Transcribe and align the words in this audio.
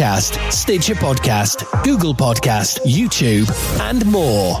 Podcast, 0.00 0.50
Stitcher 0.50 0.94
Podcast, 0.94 1.84
Google 1.84 2.14
Podcast, 2.14 2.78
YouTube, 2.86 3.50
and 3.80 4.06
more. 4.06 4.58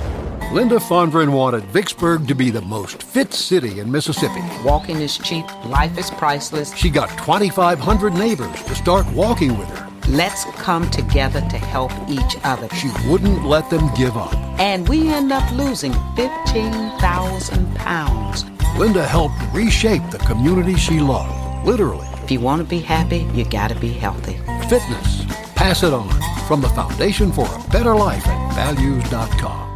Linda 0.52 0.76
Fondren 0.76 1.32
wanted 1.32 1.64
Vicksburg 1.64 2.28
to 2.28 2.34
be 2.34 2.50
the 2.50 2.60
most 2.60 3.02
fit 3.02 3.32
city 3.32 3.80
in 3.80 3.90
Mississippi. 3.90 4.42
Walking 4.62 5.00
is 5.00 5.16
cheap, 5.16 5.46
life 5.64 5.96
is 5.96 6.10
priceless. 6.10 6.76
She 6.76 6.90
got 6.90 7.08
2,500 7.20 8.12
neighbors 8.12 8.62
to 8.64 8.74
start 8.74 9.10
walking 9.14 9.56
with 9.56 9.66
her. 9.68 9.88
Let's 10.10 10.44
come 10.56 10.90
together 10.90 11.40
to 11.40 11.56
help 11.56 11.92
each 12.06 12.36
other. 12.44 12.68
She 12.74 12.90
wouldn't 13.08 13.42
let 13.46 13.70
them 13.70 13.88
give 13.94 14.18
up. 14.18 14.34
And 14.60 14.86
we 14.90 15.08
end 15.08 15.32
up 15.32 15.50
losing 15.52 15.94
15,000 16.16 17.76
pounds. 17.76 18.44
Linda 18.76 19.06
helped 19.06 19.36
reshape 19.54 20.02
the 20.10 20.18
community 20.18 20.74
she 20.74 21.00
loved, 21.00 21.66
literally. 21.66 22.06
If 22.24 22.30
you 22.30 22.40
want 22.40 22.60
to 22.60 22.68
be 22.68 22.80
happy, 22.80 23.26
you 23.32 23.46
got 23.46 23.68
to 23.68 23.80
be 23.80 23.88
healthy. 23.88 24.36
Fitness. 24.68 25.19
Pass 25.60 25.82
it 25.82 25.92
on 25.92 26.08
from 26.48 26.62
the 26.62 26.70
Foundation 26.70 27.30
for 27.30 27.44
a 27.44 27.70
Better 27.70 27.94
Life 27.94 28.26
at 28.26 28.54
values.com. 28.54 29.68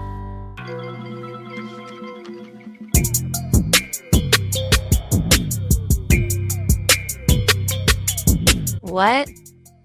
What 8.81 9.29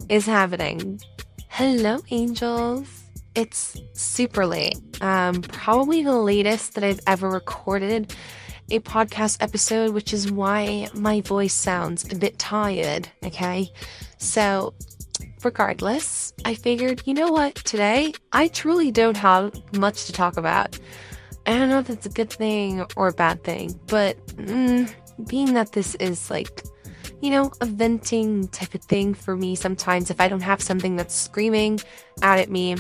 is 0.08 0.26
happening? 0.26 1.02
Hello, 1.50 2.00
angels. 2.12 3.04
It's 3.36 3.78
super 3.92 4.46
late. 4.46 4.78
Um, 5.02 5.42
probably 5.42 6.02
the 6.02 6.16
latest 6.16 6.76
that 6.76 6.86
I've 6.86 7.02
ever 7.08 7.30
recorded 7.30 8.16
a 8.72 8.80
podcast 8.80 9.44
episode, 9.44 9.94
which 9.94 10.14
is 10.14 10.32
why 10.32 10.88
my 10.94 11.20
voice 11.20 11.54
sounds 11.54 12.10
a 12.10 12.16
bit 12.16 12.40
tired. 12.40 13.10
Okay. 13.26 13.70
So, 14.18 14.74
regardless, 15.44 16.34
I 16.46 16.54
figured, 16.54 17.02
you 17.06 17.14
know 17.14 17.32
what, 17.32 17.56
today 17.56 18.14
I 18.32 18.48
truly 18.50 18.92
don't 18.92 19.18
have 19.18 19.54
much 19.78 20.06
to 20.06 20.14
talk 20.14 20.38
about. 20.38 20.78
I 21.46 21.58
don't 21.58 21.70
know 21.70 21.80
if 21.80 21.88
that's 21.88 22.06
a 22.06 22.10
good 22.10 22.30
thing 22.30 22.86
or 22.96 23.08
a 23.08 23.14
bad 23.14 23.44
thing, 23.44 23.80
but 23.88 24.24
mm, 24.38 24.94
being 25.28 25.54
that 25.54 25.72
this 25.72 25.96
is 25.96 26.30
like 26.30 26.64
you 27.22 27.32
know, 27.32 27.52
a 27.62 27.66
venting 27.66 28.48
type 28.48 28.74
of 28.74 28.82
thing 28.84 29.14
for 29.14 29.36
me 29.36 29.56
sometimes 29.56 30.10
if 30.10 30.22
I 30.22 30.28
don't 30.28 30.42
have 30.42 30.62
something 30.62 30.96
that's 30.96 31.16
screaming 31.16 31.80
out 32.22 32.40
at 32.40 32.50
me. 32.50 32.78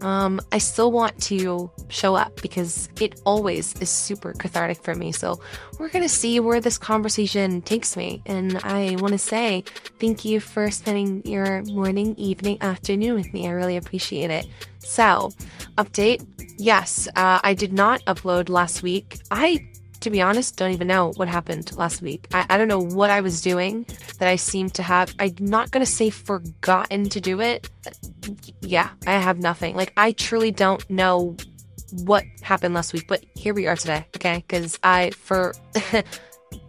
Um, 0.00 0.40
I 0.52 0.58
still 0.58 0.92
want 0.92 1.20
to 1.24 1.70
show 1.88 2.14
up 2.14 2.40
because 2.42 2.88
it 3.00 3.20
always 3.24 3.74
is 3.80 3.90
super 3.90 4.32
cathartic 4.32 4.82
for 4.82 4.94
me. 4.94 5.12
So 5.12 5.40
we're 5.78 5.88
gonna 5.88 6.08
see 6.08 6.40
where 6.40 6.60
this 6.60 6.78
conversation 6.78 7.62
takes 7.62 7.96
me. 7.96 8.22
And 8.26 8.58
I 8.64 8.96
want 8.98 9.12
to 9.12 9.18
say 9.18 9.64
thank 10.00 10.24
you 10.24 10.40
for 10.40 10.70
spending 10.70 11.24
your 11.24 11.62
morning, 11.64 12.14
evening, 12.16 12.58
afternoon 12.60 13.14
with 13.14 13.32
me. 13.32 13.46
I 13.46 13.50
really 13.50 13.76
appreciate 13.76 14.30
it. 14.30 14.46
So, 14.78 15.32
update. 15.78 16.24
Yes, 16.58 17.08
uh, 17.16 17.40
I 17.42 17.54
did 17.54 17.72
not 17.72 18.04
upload 18.04 18.48
last 18.48 18.82
week. 18.82 19.18
I 19.30 19.66
to 20.00 20.10
be 20.10 20.20
honest, 20.20 20.56
don't 20.56 20.72
even 20.72 20.86
know 20.86 21.12
what 21.16 21.28
happened 21.28 21.76
last 21.76 22.02
week. 22.02 22.28
I, 22.32 22.46
I 22.50 22.58
don't 22.58 22.68
know 22.68 22.80
what 22.80 23.10
I 23.10 23.20
was 23.20 23.40
doing 23.40 23.86
that 24.18 24.28
I 24.28 24.36
seem 24.36 24.70
to 24.70 24.82
have. 24.82 25.14
I'm 25.18 25.34
not 25.40 25.70
going 25.70 25.84
to 25.84 25.90
say 25.90 26.10
forgotten 26.10 27.08
to 27.10 27.20
do 27.20 27.40
it. 27.40 27.70
Yeah, 28.60 28.90
I 29.06 29.12
have 29.12 29.38
nothing. 29.38 29.76
Like, 29.76 29.92
I 29.96 30.12
truly 30.12 30.50
don't 30.50 30.88
know 30.90 31.36
what 32.02 32.24
happened 32.42 32.74
last 32.74 32.92
week, 32.92 33.06
but 33.08 33.24
here 33.34 33.54
we 33.54 33.66
are 33.66 33.76
today, 33.76 34.06
okay? 34.16 34.44
Because 34.46 34.78
I, 34.82 35.10
for 35.10 35.54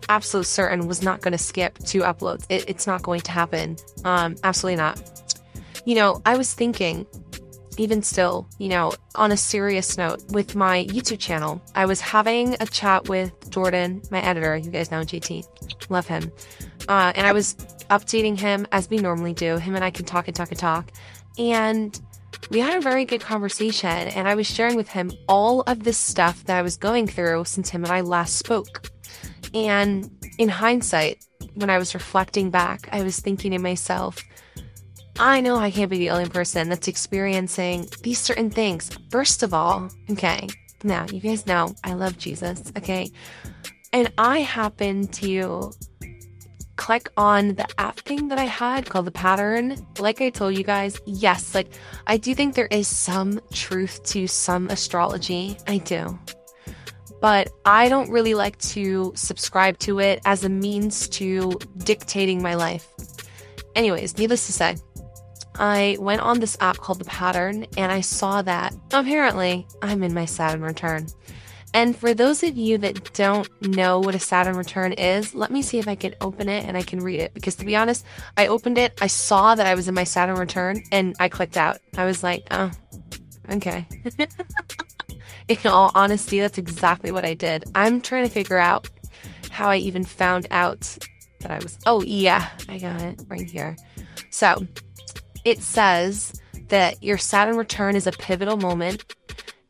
absolute 0.09 0.45
certain, 0.45 0.87
was 0.87 1.01
not 1.01 1.21
going 1.21 1.31
to 1.31 1.37
skip 1.37 1.77
two 1.79 2.01
uploads. 2.01 2.45
It, 2.49 2.69
it's 2.69 2.87
not 2.87 3.01
going 3.01 3.21
to 3.21 3.31
happen. 3.31 3.77
Um, 4.03 4.35
absolutely 4.43 4.77
not. 4.77 5.01
You 5.85 5.95
know, 5.95 6.21
I 6.25 6.37
was 6.37 6.53
thinking 6.53 7.05
even 7.77 8.01
still, 8.01 8.47
you 8.57 8.69
know, 8.69 8.93
on 9.15 9.31
a 9.31 9.37
serious 9.37 9.97
note, 9.97 10.23
with 10.31 10.55
my 10.55 10.85
YouTube 10.85 11.19
channel, 11.19 11.61
I 11.75 11.85
was 11.85 12.01
having 12.01 12.55
a 12.59 12.65
chat 12.65 13.09
with 13.09 13.49
Jordan, 13.49 14.01
my 14.11 14.21
editor. 14.21 14.55
You 14.57 14.71
guys 14.71 14.91
know 14.91 15.01
JT. 15.01 15.89
Love 15.89 16.07
him. 16.07 16.31
Uh, 16.87 17.13
and 17.15 17.25
I 17.27 17.33
was 17.33 17.55
updating 17.89 18.37
him 18.39 18.65
as 18.71 18.89
we 18.89 18.97
normally 18.97 19.33
do. 19.33 19.57
Him 19.57 19.75
and 19.75 19.83
I 19.83 19.91
can 19.91 20.05
talk 20.05 20.27
and 20.27 20.35
talk 20.35 20.49
and 20.49 20.59
talk. 20.59 20.91
And 21.37 21.99
we 22.49 22.59
had 22.59 22.77
a 22.77 22.81
very 22.81 23.05
good 23.05 23.21
conversation. 23.21 23.89
And 23.89 24.27
I 24.27 24.35
was 24.35 24.47
sharing 24.47 24.75
with 24.75 24.89
him 24.89 25.11
all 25.27 25.61
of 25.61 25.83
this 25.83 25.97
stuff 25.97 26.43
that 26.45 26.57
I 26.57 26.61
was 26.61 26.77
going 26.77 27.07
through 27.07 27.45
since 27.45 27.69
him 27.69 27.83
and 27.83 27.91
I 27.91 28.01
last 28.01 28.37
spoke. 28.37 28.89
And 29.53 30.09
in 30.37 30.49
hindsight, 30.49 31.25
when 31.55 31.69
I 31.69 31.77
was 31.77 31.93
reflecting 31.93 32.49
back, 32.49 32.89
I 32.91 33.03
was 33.03 33.19
thinking 33.19 33.51
to 33.51 33.59
myself, 33.59 34.21
I 35.17 35.39
know 35.39 35.55
I 35.55 35.71
can't 35.71 35.89
be 35.89 35.97
the 35.97 36.09
only 36.09 36.27
person 36.27 36.67
that's 36.67 36.89
experiencing 36.89 37.87
these 38.03 38.19
certain 38.19 38.49
things. 38.49 38.89
First 39.09 39.43
of 39.43 39.53
all, 39.53 39.89
okay, 40.09 40.47
now 40.83 41.05
you 41.11 41.21
guys 41.21 41.47
know 41.47 41.73
I 41.83 41.93
love 41.93 42.17
Jesus, 42.17 42.71
okay? 42.77 43.09
And 43.93 44.11
I 44.17 44.39
happen 44.39 45.07
to 45.07 45.71
click 46.75 47.09
on 47.15 47.55
the 47.55 47.65
app 47.79 47.99
thing 48.01 48.27
that 48.27 48.37
I 48.37 48.43
had 48.43 48.89
called 48.89 49.05
the 49.05 49.11
pattern. 49.11 49.77
Like 49.99 50.21
I 50.21 50.29
told 50.29 50.57
you 50.57 50.65
guys, 50.65 50.99
yes, 51.05 51.55
like 51.55 51.71
I 52.07 52.17
do 52.17 52.35
think 52.35 52.55
there 52.55 52.67
is 52.69 52.87
some 52.87 53.39
truth 53.53 54.03
to 54.07 54.27
some 54.27 54.69
astrology. 54.69 55.57
I 55.65 55.77
do. 55.77 56.19
But 57.21 57.49
I 57.65 57.87
don't 57.87 58.11
really 58.11 58.33
like 58.33 58.57
to 58.59 59.13
subscribe 59.15 59.79
to 59.79 59.99
it 59.99 60.19
as 60.25 60.43
a 60.43 60.49
means 60.49 61.07
to 61.09 61.57
dictating 61.77 62.41
my 62.41 62.55
life. 62.55 62.87
Anyways, 63.75 64.17
needless 64.17 64.45
to 64.47 64.53
say, 64.53 64.75
I 65.57 65.97
went 65.99 66.21
on 66.21 66.39
this 66.39 66.57
app 66.59 66.77
called 66.77 66.99
The 66.99 67.05
Pattern 67.05 67.65
and 67.77 67.91
I 67.91 68.01
saw 68.01 68.41
that 68.41 68.75
apparently 68.91 69.67
I'm 69.81 70.03
in 70.03 70.13
my 70.13 70.25
Saturn 70.25 70.61
return. 70.61 71.07
And 71.75 71.93
for 71.93 72.13
those 72.13 72.41
of 72.41 72.55
you 72.55 72.77
that 72.77 73.13
don't 73.13 73.49
know 73.61 73.99
what 73.99 74.15
a 74.15 74.19
Saturn 74.19 74.55
return 74.55 74.93
is, 74.93 75.35
let 75.35 75.51
me 75.51 75.61
see 75.61 75.77
if 75.77 75.89
I 75.89 75.95
can 75.95 76.15
open 76.21 76.47
it 76.47 76.63
and 76.65 76.77
I 76.77 76.83
can 76.83 77.01
read 77.01 77.19
it. 77.19 77.33
Because 77.33 77.55
to 77.55 77.65
be 77.65 77.75
honest, 77.75 78.05
I 78.37 78.47
opened 78.47 78.77
it, 78.77 78.97
I 79.01 79.07
saw 79.07 79.55
that 79.55 79.67
I 79.67 79.75
was 79.75 79.89
in 79.89 79.93
my 79.93 80.05
Saturn 80.05 80.37
return, 80.37 80.81
and 80.93 81.17
I 81.19 81.27
clicked 81.27 81.57
out. 81.57 81.79
I 81.97 82.05
was 82.05 82.23
like, 82.23 82.47
oh, 82.49 82.71
okay. 83.49 83.85
in 85.49 85.57
all 85.65 85.91
honesty, 85.95 86.39
that's 86.39 86.57
exactly 86.57 87.11
what 87.11 87.25
I 87.25 87.33
did. 87.33 87.65
I'm 87.75 87.99
trying 87.99 88.25
to 88.25 88.31
figure 88.31 88.57
out 88.57 88.89
how 89.51 89.67
I 89.67 89.75
even 89.75 90.05
found 90.05 90.47
out 90.51 90.97
that 91.41 91.51
I 91.51 91.57
was. 91.57 91.77
Oh, 91.85 92.01
yeah, 92.03 92.49
I 92.69 92.77
got 92.77 93.01
it 93.01 93.21
right 93.27 93.49
here. 93.49 93.75
So, 94.29 94.65
it 95.45 95.61
says 95.61 96.41
that 96.67 97.01
your 97.01 97.17
Saturn 97.17 97.55
return 97.55 97.95
is 97.95 98.07
a 98.07 98.11
pivotal 98.11 98.57
moment, 98.57 99.15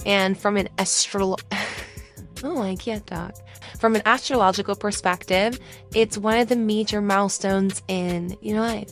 and 0.06 0.38
from 0.38 0.58
an 0.58 0.70
astro 0.78 1.36
oh, 2.44 2.62
I 2.62 2.76
can't 2.76 3.06
talk. 3.06 3.36
From 3.80 3.96
an 3.96 4.02
astrological 4.06 4.76
perspective, 4.76 5.60
it's 5.94 6.18
one 6.18 6.40
of 6.40 6.48
the 6.48 6.56
major 6.56 7.02
milestones 7.02 7.84
in 7.88 8.36
your 8.42 8.62
life, 8.62 8.92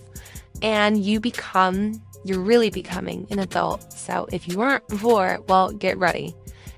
and 0.62 1.03
you 1.03 1.19
become 1.19 2.01
you're 2.25 2.39
really 2.39 2.69
becoming 2.69 3.27
an 3.31 3.39
adult. 3.39 3.91
So 3.91 4.27
if 4.31 4.47
you 4.47 4.57
weren't 4.57 4.88
before, 4.88 5.39
well, 5.47 5.71
get 5.71 5.97
ready. 5.97 6.33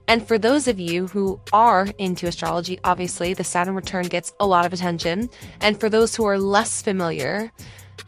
And 0.07 0.27
for 0.27 0.37
those 0.37 0.67
of 0.67 0.79
you 0.79 1.07
who 1.07 1.39
are 1.53 1.87
into 1.97 2.27
astrology, 2.27 2.79
obviously 2.83 3.33
the 3.33 3.43
Saturn 3.43 3.75
return 3.75 4.05
gets 4.05 4.33
a 4.39 4.45
lot 4.45 4.65
of 4.65 4.73
attention. 4.73 5.29
And 5.61 5.79
for 5.79 5.89
those 5.89 6.15
who 6.15 6.25
are 6.25 6.37
less 6.37 6.81
familiar, 6.81 7.51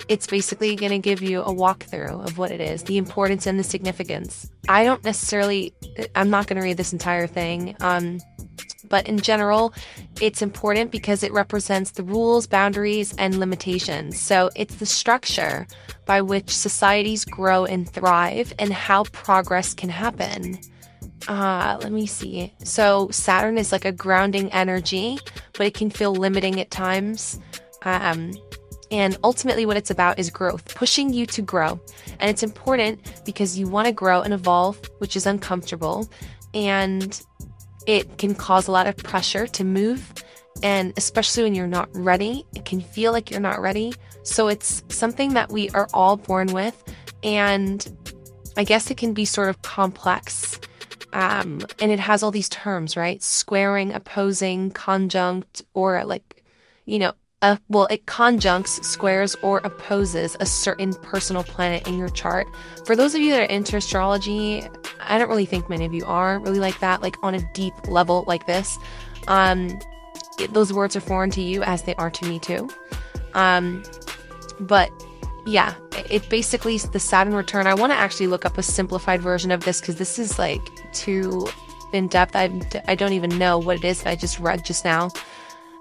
it's 0.08 0.28
basically 0.28 0.76
going 0.76 0.92
to 0.92 1.00
give 1.00 1.22
you 1.22 1.42
a 1.42 1.54
walkthrough 1.54 2.24
of 2.26 2.38
what 2.38 2.52
it 2.52 2.62
is, 2.62 2.84
the 2.84 2.98
importance 2.98 3.46
and 3.48 3.60
the 3.60 3.64
significance. 3.64 4.50
I 4.70 4.84
don't 4.84 5.04
necessarily, 5.04 5.74
I'm 6.16 6.30
not 6.30 6.48
going 6.48 6.58
to 6.58 6.64
read 6.64 6.78
this 6.78 6.94
entire 6.94 7.28
thing. 7.28 7.76
Um, 7.82 8.20
but 8.90 9.08
in 9.08 9.20
general, 9.20 9.74
it's 10.22 10.42
important 10.42 10.92
because 10.92 11.24
it 11.24 11.34
represents 11.34 11.92
the 11.92 12.04
rules, 12.04 12.48
boundaries, 12.48 13.14
and 13.18 13.38
limitations. 13.38 14.20
So 14.20 14.50
it's 14.56 14.76
the 14.76 14.86
structure 14.86 15.68
by 16.06 16.22
which 16.22 16.56
societies 16.56 17.26
grow 17.26 17.66
and 17.66 17.90
thrive 17.90 18.54
and 18.60 18.72
how 18.72 19.04
progress 19.06 19.74
can 19.74 19.90
happen. 19.90 20.60
Uh, 21.28 21.78
let 21.82 21.92
me 21.92 22.06
see. 22.06 22.54
So 22.64 23.10
Saturn 23.12 23.58
is 23.58 23.72
like 23.72 23.86
a 23.86 23.92
grounding 23.92 24.52
energy, 24.54 25.20
but 25.58 25.68
it 25.68 25.74
can 25.74 25.90
feel 25.90 26.14
limiting 26.14 26.60
at 26.62 26.72
times. 26.72 27.40
Um, 27.84 28.34
and 28.92 29.18
ultimately, 29.24 29.66
what 29.66 29.78
it's 29.78 29.92
about 29.92 30.18
is 30.18 30.30
growth, 30.30 30.74
pushing 30.76 31.14
you 31.14 31.26
to 31.28 31.42
grow. 31.42 31.80
And 32.20 32.30
it's 32.30 32.44
important 32.44 33.22
because 33.26 33.58
you 33.60 33.68
want 33.68 33.88
to 33.88 33.92
grow 33.92 34.22
and 34.22 34.34
evolve, 34.34 34.80
which 35.00 35.16
is 35.16 35.26
uncomfortable. 35.26 36.10
And 36.54 37.22
it 37.86 38.18
can 38.18 38.34
cause 38.34 38.68
a 38.68 38.72
lot 38.72 38.88
of 38.88 38.96
pressure 38.98 39.48
to 39.48 39.64
move. 39.64 40.14
And 40.64 40.94
especially 40.98 41.44
when 41.44 41.54
you're 41.54 41.68
not 41.68 41.90
ready, 41.94 42.46
it 42.56 42.66
can 42.66 42.82
feel 42.82 43.12
like 43.12 43.30
you're 43.30 43.40
not 43.40 43.60
ready. 43.60 43.94
So 44.24 44.48
it's 44.48 44.84
something 44.90 45.34
that 45.34 45.52
we 45.52 45.70
are 45.72 45.88
all 45.94 46.18
born 46.18 46.48
with. 46.48 46.82
And 47.24 47.86
I 48.56 48.64
guess 48.64 48.90
it 48.90 48.98
can 48.98 49.14
be 49.14 49.26
sort 49.26 49.50
of 49.50 49.62
complex. 49.62 50.60
Um, 51.14 51.62
and 51.80 51.92
it 51.92 52.00
has 52.00 52.24
all 52.24 52.32
these 52.32 52.50
terms, 52.50 52.96
right? 52.96 53.22
Squaring, 53.22 53.92
opposing, 53.94 54.72
conjunct, 54.72 55.64
or 55.74 56.04
like, 56.06 56.44
you 56.86 57.00
know, 57.00 57.14
uh, 57.42 57.58
well, 57.70 57.86
it 57.92 58.06
conjuncts, 58.08 58.86
squares, 58.88 59.36
or 59.44 59.60
opposes 59.60 60.36
a 60.40 60.46
certain 60.46 60.94
personal 60.96 61.44
planet 61.44 61.88
in 61.88 61.98
your 61.98 62.10
chart. 62.10 62.48
For 62.86 62.96
those 62.96 63.14
of 63.14 63.22
you 63.22 63.32
that 63.32 63.42
are 63.42 63.54
into 63.54 63.78
astrology, 63.78 64.64
I 65.02 65.20
don't 65.20 65.30
really 65.30 65.46
think 65.46 65.70
many 65.70 65.86
of 65.86 65.94
you 65.94 66.04
are 66.06 66.40
really 66.40 66.60
like 66.60 66.80
that, 66.80 67.02
like 67.02 67.16
on 67.24 67.36
a 67.36 67.54
deep 67.54 67.74
level 67.88 68.24
like 68.28 68.48
this. 68.48 68.80
Um, 69.28 69.80
it, 70.40 70.54
those 70.54 70.74
words 70.74 70.96
are 70.96 71.00
foreign 71.00 71.30
to 71.32 71.42
you 71.42 71.62
as 71.64 71.84
they 71.84 71.94
are 71.96 72.10
to 72.10 72.26
me 72.26 72.40
too. 72.40 72.70
Um, 73.36 73.84
but 74.60 74.90
yeah, 75.46 75.76
it 76.10 76.28
basically 76.30 76.78
the 76.80 77.00
Saturn 77.00 77.36
return. 77.36 77.68
I 77.68 77.76
want 77.76 77.92
to 77.92 77.98
actually 77.98 78.28
look 78.28 78.46
up 78.46 78.58
a 78.58 78.64
simplified 78.64 79.22
version 79.22 79.52
of 79.52 79.64
this 79.64 79.80
because 79.80 79.98
this 79.98 80.18
is 80.18 80.40
like 80.40 80.62
too 80.92 81.48
in 81.94 82.08
depth. 82.08 82.36
I, 82.36 82.50
I 82.88 82.96
don't 82.96 83.14
even 83.14 83.38
know 83.38 83.60
what 83.60 83.78
it 83.78 83.86
is 83.86 84.04
that 84.04 84.10
I 84.10 84.16
just 84.16 84.40
read 84.40 84.66
just 84.66 84.84
now. 84.84 85.12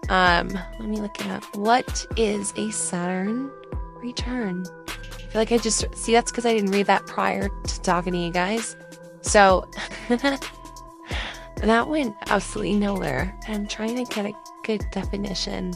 Um, 0.08 0.48
let 0.78 0.88
me 0.88 1.00
look 1.00 1.20
it 1.20 1.26
up. 1.28 1.44
What 1.56 2.06
is 2.16 2.52
a 2.56 2.70
Saturn 2.70 3.50
return? 3.96 4.64
I 4.88 4.92
feel 5.28 5.40
like 5.40 5.52
I 5.52 5.58
just 5.58 5.84
see 5.96 6.12
that's 6.12 6.30
because 6.30 6.46
I 6.46 6.54
didn't 6.54 6.70
read 6.70 6.86
that 6.86 7.06
prior 7.06 7.48
to 7.48 7.80
talking 7.82 8.12
to 8.12 8.18
you 8.18 8.30
guys. 8.30 8.76
So 9.22 9.68
that 10.08 11.88
went 11.88 12.14
absolutely 12.28 12.74
nowhere. 12.74 13.36
I'm 13.48 13.66
trying 13.66 13.96
to 14.04 14.14
get 14.14 14.26
a 14.26 14.32
good 14.62 14.86
definition 14.92 15.74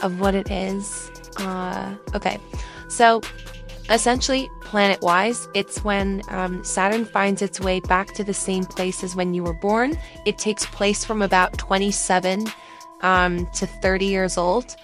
of 0.00 0.20
what 0.20 0.34
it 0.34 0.50
is. 0.50 1.10
Uh, 1.38 1.94
okay, 2.14 2.38
so 2.88 3.20
essentially, 3.90 4.50
planet 4.60 5.00
wise, 5.00 5.48
it's 5.54 5.82
when 5.82 6.22
um, 6.28 6.62
Saturn 6.64 7.04
finds 7.04 7.42
its 7.42 7.60
way 7.60 7.80
back 7.80 8.12
to 8.14 8.24
the 8.24 8.34
same 8.34 8.64
place 8.64 9.02
as 9.02 9.16
when 9.16 9.34
you 9.34 9.42
were 9.42 9.54
born. 9.54 9.98
It 10.26 10.38
takes 10.38 10.66
place 10.66 11.04
from 11.04 11.22
about 11.22 11.56
27 11.58 12.46
um, 13.00 13.46
to 13.54 13.66
30 13.66 14.06
years 14.06 14.36
old 14.36 14.76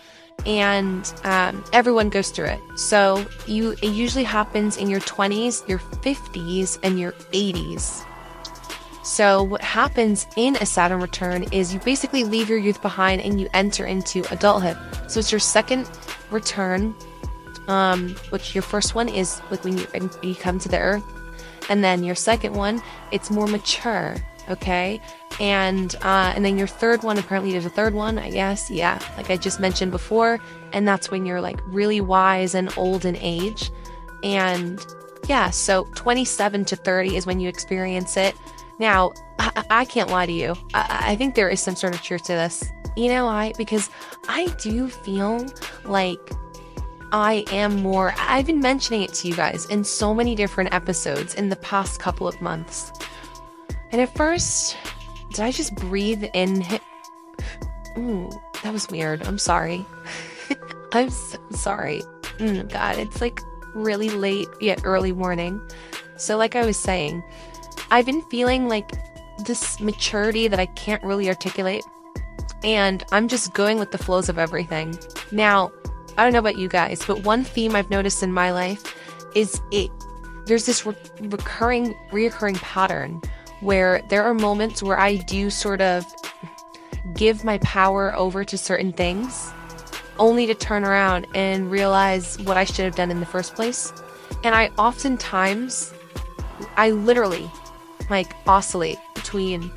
and 0.46 1.12
um, 1.24 1.64
everyone 1.72 2.08
goes 2.08 2.30
through 2.30 2.46
it. 2.46 2.60
So 2.76 3.26
you 3.46 3.72
it 3.82 3.92
usually 3.92 4.24
happens 4.24 4.76
in 4.76 4.88
your 4.88 5.00
20s, 5.00 5.66
your 5.68 5.78
50s, 5.78 6.78
and 6.82 6.98
your 6.98 7.12
80s. 7.12 8.04
So 9.02 9.42
what 9.42 9.60
happens 9.60 10.26
in 10.36 10.56
a 10.56 10.66
Saturn 10.66 11.00
return 11.00 11.44
is 11.52 11.74
you 11.74 11.80
basically 11.80 12.24
leave 12.24 12.48
your 12.48 12.58
youth 12.58 12.80
behind 12.80 13.20
and 13.22 13.40
you 13.40 13.48
enter 13.54 13.84
into 13.84 14.22
adulthood. 14.32 14.76
So 15.10 15.20
it's 15.20 15.32
your 15.32 15.40
second 15.40 15.90
return, 16.30 16.94
um, 17.66 18.10
which 18.30 18.54
your 18.54 18.62
first 18.62 18.94
one 18.94 19.08
is 19.08 19.40
like 19.50 19.64
when 19.64 19.78
you, 19.78 19.86
you 20.22 20.34
come 20.34 20.58
to 20.60 20.68
the 20.68 20.78
Earth, 20.78 21.04
and 21.68 21.82
then 21.82 22.04
your 22.04 22.14
second 22.14 22.54
one, 22.54 22.82
it's 23.10 23.30
more 23.30 23.46
mature 23.46 24.16
okay 24.50 25.00
and 25.40 25.96
uh, 26.02 26.32
and 26.36 26.44
then 26.44 26.58
your 26.58 26.66
third 26.66 27.02
one 27.02 27.18
apparently 27.18 27.50
there's 27.50 27.64
a 27.64 27.70
third 27.70 27.94
one 27.94 28.18
i 28.18 28.30
guess. 28.30 28.70
Yeah 28.70 29.00
like 29.16 29.30
i 29.30 29.36
just 29.36 29.58
mentioned 29.58 29.90
before. 29.90 30.38
And 30.72 30.86
that's 30.86 31.10
when 31.10 31.26
you're 31.26 31.40
like 31.40 31.60
really 31.66 32.00
wise 32.00 32.54
and 32.54 32.72
old 32.76 33.04
in 33.04 33.16
age. 33.16 33.70
And 34.22 34.84
yeah 35.28 35.50
so 35.50 35.84
27 35.94 36.64
to 36.66 36.76
30 36.76 37.16
is 37.16 37.26
when 37.26 37.40
you 37.40 37.48
experience 37.48 38.16
it. 38.16 38.34
Now 38.78 39.12
i, 39.38 39.64
I 39.70 39.84
can't 39.86 40.10
lie 40.10 40.26
to 40.26 40.32
you. 40.32 40.54
I, 40.74 41.12
I 41.12 41.16
think 41.16 41.34
there 41.34 41.48
is 41.48 41.60
some 41.60 41.74
sort 41.74 41.94
of 41.94 42.02
truth 42.02 42.24
to 42.24 42.32
this. 42.32 42.70
You 42.96 43.08
know 43.08 43.24
why? 43.24 43.52
Because 43.56 43.88
i 44.28 44.46
do 44.58 44.88
feel 44.88 45.46
like 45.84 46.20
I 47.12 47.44
am 47.50 47.76
more. 47.82 48.14
I've 48.18 48.46
been 48.46 48.60
mentioning 48.60 49.02
it 49.02 49.12
to 49.14 49.28
you 49.28 49.34
guys 49.34 49.66
in 49.66 49.82
so 49.82 50.14
many 50.14 50.36
different 50.36 50.72
episodes 50.72 51.34
in 51.34 51.48
the 51.48 51.56
past 51.56 51.98
couple 51.98 52.28
of 52.28 52.40
months. 52.40 52.92
And 53.90 54.00
at 54.00 54.14
first, 54.14 54.76
did 55.30 55.40
I 55.40 55.52
just 55.52 55.74
breathe 55.76 56.24
in? 56.34 56.64
Ooh, 57.98 58.30
that 58.62 58.72
was 58.72 58.88
weird. 58.88 59.26
I'm 59.26 59.38
sorry. 59.38 59.84
I'm 60.92 61.10
so 61.10 61.38
sorry. 61.50 62.02
Mm, 62.38 62.70
God, 62.72 62.98
it's 62.98 63.20
like 63.20 63.40
really 63.74 64.10
late 64.10 64.48
yet 64.60 64.80
early 64.84 65.12
morning. 65.12 65.60
So, 66.16 66.36
like 66.36 66.56
I 66.56 66.66
was 66.66 66.76
saying, 66.76 67.22
I've 67.90 68.06
been 68.06 68.22
feeling 68.22 68.68
like 68.68 68.90
this 69.46 69.80
maturity 69.80 70.48
that 70.48 70.60
I 70.60 70.66
can't 70.66 71.02
really 71.02 71.28
articulate. 71.28 71.84
And 72.62 73.04
I'm 73.10 73.28
just 73.28 73.54
going 73.54 73.78
with 73.78 73.90
the 73.90 73.98
flows 73.98 74.28
of 74.28 74.38
everything. 74.38 74.98
Now, 75.32 75.72
I 76.18 76.24
don't 76.24 76.32
know 76.32 76.38
about 76.40 76.58
you 76.58 76.68
guys, 76.68 77.04
but 77.06 77.24
one 77.24 77.44
theme 77.44 77.74
I've 77.74 77.88
noticed 77.88 78.22
in 78.22 78.32
my 78.32 78.52
life 78.52 78.94
is 79.34 79.60
it 79.70 79.90
there's 80.46 80.66
this 80.66 80.84
re- 80.84 80.96
recurring 81.20 81.94
reoccurring 82.10 82.56
pattern 82.56 83.22
where 83.60 84.02
there 84.08 84.24
are 84.24 84.34
moments 84.34 84.82
where 84.82 84.98
I 84.98 85.16
do 85.16 85.50
sort 85.50 85.80
of 85.80 86.04
give 87.14 87.44
my 87.44 87.58
power 87.58 88.14
over 88.14 88.44
to 88.44 88.56
certain 88.56 88.92
things 88.92 89.52
only 90.18 90.46
to 90.46 90.54
turn 90.54 90.84
around 90.84 91.26
and 91.34 91.70
realize 91.70 92.38
what 92.40 92.56
I 92.56 92.64
should 92.64 92.84
have 92.84 92.94
done 92.94 93.10
in 93.10 93.20
the 93.20 93.26
first 93.26 93.54
place. 93.54 93.92
And 94.44 94.54
I 94.54 94.70
oftentimes, 94.78 95.92
I 96.76 96.90
literally 96.90 97.50
like 98.10 98.34
oscillate 98.46 98.98
between, 99.14 99.70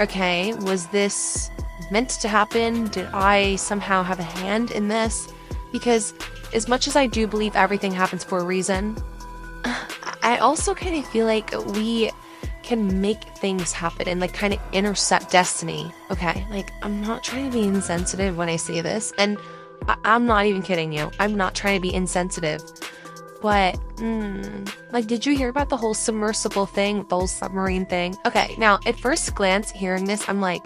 okay, 0.00 0.52
was 0.54 0.86
this 0.88 1.50
meant 1.90 2.10
to 2.10 2.28
happen? 2.28 2.88
Did 2.88 3.06
I 3.12 3.56
somehow 3.56 4.02
have 4.02 4.18
a 4.18 4.24
hand 4.24 4.72
in 4.72 4.88
this? 4.88 5.32
Because 5.72 6.14
as 6.52 6.68
much 6.68 6.88
as 6.88 6.96
I 6.96 7.06
do 7.06 7.26
believe 7.26 7.54
everything 7.54 7.92
happens 7.92 8.24
for 8.24 8.38
a 8.38 8.44
reason, 8.44 8.96
I 10.22 10.38
also 10.40 10.74
kind 10.74 10.96
of 10.96 11.06
feel 11.10 11.26
like 11.26 11.52
we 11.74 12.10
can 12.66 13.00
make 13.00 13.22
things 13.38 13.72
happen 13.72 14.08
and 14.08 14.20
like 14.20 14.34
kind 14.34 14.52
of 14.52 14.60
intercept 14.72 15.30
destiny. 15.30 15.90
Okay, 16.10 16.44
like 16.50 16.72
I'm 16.82 17.00
not 17.00 17.22
trying 17.24 17.50
to 17.50 17.58
be 17.58 17.66
insensitive 17.66 18.36
when 18.36 18.48
I 18.48 18.56
say 18.56 18.80
this, 18.80 19.12
and 19.18 19.38
I- 19.88 19.96
am 20.04 20.26
not 20.26 20.46
even 20.46 20.62
kidding 20.62 20.92
you. 20.92 21.10
I'm 21.18 21.36
not 21.36 21.54
trying 21.54 21.76
to 21.76 21.80
be 21.80 21.94
insensitive. 21.94 22.62
But, 23.42 23.76
mm, 23.96 24.72
like, 24.92 25.06
did 25.06 25.24
you 25.24 25.36
hear 25.36 25.50
about 25.50 25.68
the 25.68 25.76
whole 25.76 25.94
submersible 25.94 26.66
thing, 26.66 27.04
the 27.08 27.16
whole 27.16 27.26
submarine 27.26 27.86
thing? 27.86 28.16
Okay, 28.26 28.54
now 28.58 28.80
at 28.86 28.98
first 28.98 29.34
glance, 29.34 29.70
hearing 29.70 30.04
this, 30.06 30.26
I'm 30.28 30.40
like, 30.40 30.64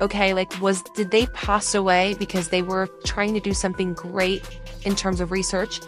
okay, 0.00 0.32
like, 0.32 0.58
was 0.60 0.82
did 0.94 1.10
they 1.10 1.26
pass 1.26 1.74
away 1.74 2.14
because 2.18 2.48
they 2.48 2.62
were 2.62 2.88
trying 3.04 3.34
to 3.34 3.40
do 3.40 3.52
something 3.52 3.94
great 3.94 4.42
in 4.84 4.94
terms 4.94 5.20
of 5.20 5.32
research? 5.32 5.80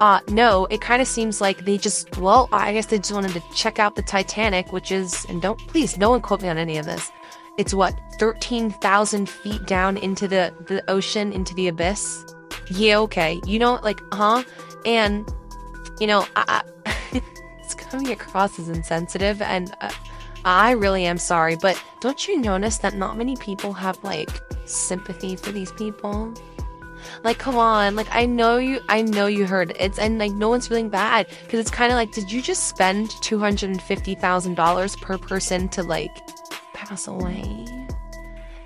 Uh, 0.00 0.20
no, 0.28 0.66
it 0.66 0.80
kind 0.80 1.00
of 1.00 1.08
seems 1.08 1.40
like 1.40 1.64
they 1.64 1.78
just, 1.78 2.16
well, 2.18 2.48
I 2.52 2.72
guess 2.72 2.86
they 2.86 2.98
just 2.98 3.12
wanted 3.12 3.32
to 3.32 3.42
check 3.54 3.78
out 3.78 3.96
the 3.96 4.02
Titanic, 4.02 4.72
which 4.72 4.92
is, 4.92 5.24
and 5.28 5.40
don't, 5.40 5.58
please, 5.68 5.96
no 5.96 6.10
one 6.10 6.20
quote 6.20 6.42
me 6.42 6.48
on 6.48 6.58
any 6.58 6.76
of 6.76 6.84
this. 6.84 7.10
It's 7.56 7.72
what, 7.72 7.98
13,000 8.18 9.28
feet 9.28 9.64
down 9.66 9.96
into 9.96 10.28
the, 10.28 10.52
the 10.66 10.88
ocean, 10.90 11.32
into 11.32 11.54
the 11.54 11.68
abyss? 11.68 12.26
Yeah, 12.70 12.98
okay. 13.00 13.40
You 13.46 13.58
know, 13.58 13.80
like, 13.82 14.00
huh? 14.12 14.42
And, 14.84 15.32
you 15.98 16.06
know, 16.06 16.26
I, 16.36 16.62
I 16.84 17.22
it's 17.60 17.74
coming 17.74 18.10
across 18.10 18.58
as 18.58 18.68
insensitive, 18.68 19.40
and 19.40 19.74
uh, 19.80 19.90
I 20.44 20.72
really 20.72 21.06
am 21.06 21.16
sorry, 21.16 21.56
but 21.56 21.82
don't 22.00 22.28
you 22.28 22.38
notice 22.38 22.78
that 22.78 22.94
not 22.94 23.16
many 23.16 23.36
people 23.36 23.72
have, 23.72 24.02
like, 24.04 24.28
sympathy 24.66 25.36
for 25.36 25.52
these 25.52 25.72
people? 25.72 26.34
Like, 27.26 27.38
come 27.38 27.56
on. 27.56 27.96
Like, 27.96 28.06
I 28.12 28.24
know 28.24 28.58
you, 28.58 28.78
I 28.88 29.02
know 29.02 29.26
you 29.26 29.46
heard 29.46 29.72
it. 29.72 29.76
It's, 29.80 29.98
and 29.98 30.16
like, 30.16 30.30
no 30.30 30.48
one's 30.48 30.68
feeling 30.68 30.88
bad 30.88 31.26
because 31.42 31.58
it's 31.58 31.72
kind 31.72 31.90
of 31.90 31.96
like, 31.96 32.12
did 32.12 32.30
you 32.30 32.40
just 32.40 32.68
spend 32.68 33.08
$250,000 33.08 35.02
per 35.02 35.18
person 35.18 35.68
to 35.70 35.82
like 35.82 36.16
pass 36.72 37.08
away? 37.08 37.66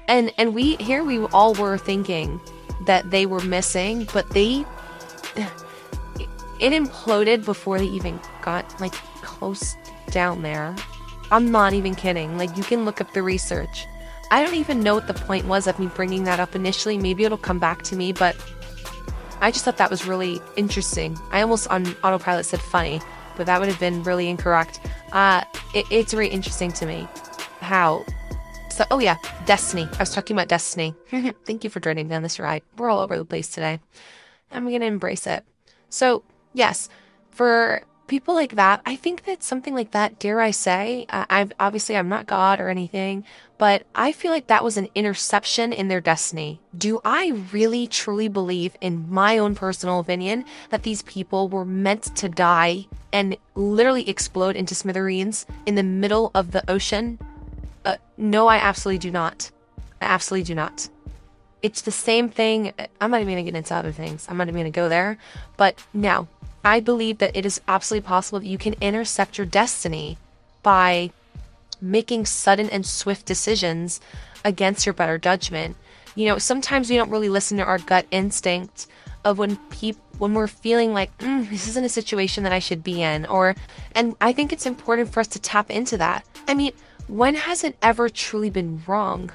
And, 0.08 0.30
and 0.36 0.54
we, 0.54 0.76
here 0.76 1.02
we 1.04 1.20
all 1.28 1.54
were 1.54 1.78
thinking 1.78 2.38
that 2.84 3.10
they 3.10 3.24
were 3.24 3.40
missing, 3.40 4.06
but 4.12 4.28
they, 4.28 4.66
it 6.60 6.74
imploded 6.74 7.46
before 7.46 7.78
they 7.78 7.86
even 7.86 8.20
got 8.42 8.78
like 8.78 8.92
close 9.22 9.74
down 10.10 10.42
there. 10.42 10.76
I'm 11.32 11.50
not 11.50 11.72
even 11.72 11.94
kidding. 11.94 12.36
Like, 12.36 12.54
you 12.58 12.62
can 12.62 12.84
look 12.84 13.00
up 13.00 13.10
the 13.14 13.22
research. 13.22 13.86
I 14.30 14.44
don't 14.44 14.54
even 14.54 14.80
know 14.80 14.94
what 14.94 15.06
the 15.06 15.14
point 15.14 15.46
was 15.46 15.66
of 15.66 15.78
me 15.78 15.86
bringing 15.88 16.24
that 16.24 16.38
up 16.38 16.54
initially. 16.54 16.96
Maybe 16.96 17.24
it'll 17.24 17.38
come 17.38 17.58
back 17.58 17.82
to 17.82 17.96
me, 17.96 18.12
but 18.12 18.36
I 19.40 19.50
just 19.50 19.64
thought 19.64 19.78
that 19.78 19.90
was 19.90 20.06
really 20.06 20.40
interesting. 20.56 21.18
I 21.32 21.40
almost 21.40 21.66
on 21.68 21.86
autopilot 22.04 22.46
said 22.46 22.60
funny, 22.60 23.00
but 23.36 23.46
that 23.46 23.58
would 23.58 23.68
have 23.68 23.80
been 23.80 24.02
really 24.02 24.28
incorrect. 24.28 24.80
Uh, 25.12 25.42
it, 25.74 25.86
it's 25.90 26.12
very 26.12 26.28
interesting 26.28 26.70
to 26.72 26.86
me 26.86 27.08
how. 27.60 28.04
So, 28.70 28.84
oh 28.90 29.00
yeah, 29.00 29.16
Destiny. 29.46 29.88
I 29.94 29.98
was 29.98 30.14
talking 30.14 30.36
about 30.36 30.48
Destiny. 30.48 30.94
Thank 31.44 31.64
you 31.64 31.70
for 31.70 31.80
joining 31.80 32.08
me 32.08 32.14
on 32.14 32.22
this 32.22 32.38
ride. 32.38 32.62
We're 32.76 32.88
all 32.88 33.00
over 33.00 33.18
the 33.18 33.24
place 33.24 33.48
today. 33.48 33.80
I'm 34.52 34.70
gonna 34.70 34.84
embrace 34.84 35.26
it. 35.26 35.44
So, 35.88 36.22
yes, 36.54 36.88
for 37.30 37.82
people 38.10 38.34
like 38.34 38.56
that, 38.56 38.82
I 38.84 38.96
think 38.96 39.24
that 39.24 39.44
something 39.44 39.72
like 39.72 39.92
that, 39.92 40.18
dare 40.18 40.40
I 40.40 40.50
say, 40.50 41.06
uh, 41.10 41.26
I've 41.30 41.52
obviously 41.60 41.96
I'm 41.96 42.08
not 42.08 42.26
God 42.26 42.58
or 42.58 42.68
anything, 42.68 43.24
but 43.56 43.86
I 43.94 44.10
feel 44.10 44.32
like 44.32 44.48
that 44.48 44.64
was 44.64 44.76
an 44.76 44.88
interception 44.96 45.72
in 45.72 45.86
their 45.86 46.00
destiny. 46.00 46.60
Do 46.76 47.00
I 47.04 47.44
really 47.52 47.86
truly 47.86 48.26
believe, 48.26 48.76
in 48.80 49.08
my 49.08 49.38
own 49.38 49.54
personal 49.54 50.00
opinion, 50.00 50.44
that 50.70 50.82
these 50.82 51.02
people 51.02 51.48
were 51.48 51.64
meant 51.64 52.16
to 52.16 52.28
die 52.28 52.86
and 53.12 53.36
literally 53.54 54.08
explode 54.08 54.56
into 54.56 54.74
smithereens 54.74 55.46
in 55.64 55.76
the 55.76 55.84
middle 55.84 56.32
of 56.34 56.50
the 56.50 56.68
ocean? 56.68 57.16
Uh, 57.84 57.96
no, 58.16 58.48
I 58.48 58.56
absolutely 58.56 58.98
do 58.98 59.12
not. 59.12 59.52
I 60.02 60.06
absolutely 60.06 60.44
do 60.44 60.56
not. 60.56 60.88
It's 61.62 61.82
the 61.82 61.92
same 61.92 62.28
thing. 62.28 62.72
I'm 63.00 63.12
not 63.12 63.20
even 63.20 63.34
gonna 63.34 63.44
get 63.44 63.54
into 63.54 63.74
other 63.74 63.92
things. 63.92 64.26
I'm 64.28 64.36
not 64.36 64.48
even 64.48 64.58
gonna 64.58 64.70
go 64.70 64.88
there. 64.88 65.16
But 65.56 65.78
now, 65.94 66.26
I 66.64 66.80
believe 66.80 67.18
that 67.18 67.36
it 67.36 67.46
is 67.46 67.60
absolutely 67.66 68.06
possible 68.06 68.40
that 68.40 68.46
you 68.46 68.58
can 68.58 68.74
intercept 68.80 69.38
your 69.38 69.46
destiny 69.46 70.18
by 70.62 71.10
making 71.80 72.26
sudden 72.26 72.68
and 72.68 72.84
swift 72.84 73.24
decisions 73.24 74.00
against 74.44 74.84
your 74.84 74.92
better 74.92 75.18
judgment. 75.18 75.76
You 76.14 76.26
know, 76.26 76.38
sometimes 76.38 76.90
we 76.90 76.96
don't 76.96 77.10
really 77.10 77.28
listen 77.28 77.56
to 77.58 77.64
our 77.64 77.78
gut 77.78 78.06
instinct 78.10 78.86
of 79.24 79.38
when 79.38 79.56
people 79.70 80.02
when 80.18 80.34
we're 80.34 80.46
feeling 80.46 80.92
like 80.92 81.16
mm, 81.18 81.48
this 81.48 81.66
isn't 81.68 81.84
a 81.84 81.88
situation 81.88 82.44
that 82.44 82.52
I 82.52 82.58
should 82.58 82.84
be 82.84 83.02
in 83.02 83.24
or 83.26 83.54
and 83.94 84.14
I 84.20 84.34
think 84.34 84.52
it's 84.52 84.66
important 84.66 85.10
for 85.10 85.20
us 85.20 85.28
to 85.28 85.38
tap 85.38 85.70
into 85.70 85.96
that. 85.96 86.26
I 86.46 86.54
mean, 86.54 86.72
when 87.08 87.34
has 87.34 87.64
it 87.64 87.76
ever 87.80 88.08
truly 88.08 88.50
been 88.50 88.82
wrong? 88.86 89.30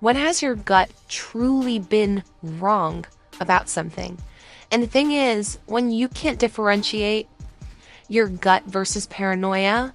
When 0.00 0.16
has 0.16 0.42
your 0.42 0.54
gut 0.54 0.90
truly 1.08 1.78
been 1.78 2.24
wrong 2.42 3.04
about 3.40 3.68
something? 3.68 4.18
And 4.72 4.82
the 4.82 4.86
thing 4.86 5.12
is, 5.12 5.58
when 5.66 5.90
you 5.90 6.08
can't 6.08 6.38
differentiate 6.38 7.28
your 8.08 8.26
gut 8.26 8.64
versus 8.64 9.06
paranoia, 9.06 9.94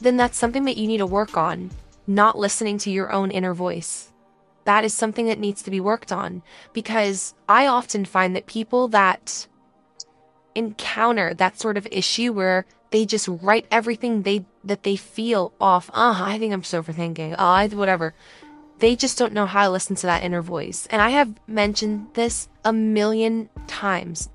then 0.00 0.16
that's 0.16 0.36
something 0.36 0.64
that 0.64 0.76
you 0.76 0.88
need 0.88 0.98
to 0.98 1.06
work 1.06 1.36
on, 1.36 1.70
not 2.08 2.36
listening 2.36 2.76
to 2.78 2.90
your 2.90 3.12
own 3.12 3.30
inner 3.30 3.54
voice. 3.54 4.10
That 4.64 4.84
is 4.84 4.92
something 4.92 5.26
that 5.26 5.38
needs 5.38 5.62
to 5.62 5.70
be 5.70 5.78
worked 5.78 6.10
on 6.10 6.42
because 6.72 7.34
I 7.48 7.68
often 7.68 8.04
find 8.04 8.34
that 8.34 8.46
people 8.46 8.88
that 8.88 9.46
encounter 10.56 11.32
that 11.32 11.60
sort 11.60 11.76
of 11.76 11.86
issue 11.92 12.32
where 12.32 12.66
they 12.90 13.06
just 13.06 13.28
write 13.28 13.66
everything 13.70 14.22
they 14.22 14.44
that 14.64 14.82
they 14.82 14.96
feel 14.96 15.52
off. 15.60 15.88
Ah, 15.94 16.26
I 16.26 16.38
think 16.38 16.52
I'm 16.52 16.64
so 16.64 16.82
overthinking. 16.82 17.36
Ah, 17.38 17.66
whatever 17.68 18.14
they 18.80 18.96
just 18.96 19.18
don't 19.18 19.32
know 19.32 19.46
how 19.46 19.64
to 19.64 19.70
listen 19.70 19.94
to 19.96 20.06
that 20.06 20.24
inner 20.24 20.42
voice. 20.42 20.88
And 20.90 21.00
I 21.00 21.10
have 21.10 21.34
mentioned 21.46 22.08
this 22.14 22.48
a 22.64 22.72
million 22.72 23.48
times 23.66 24.28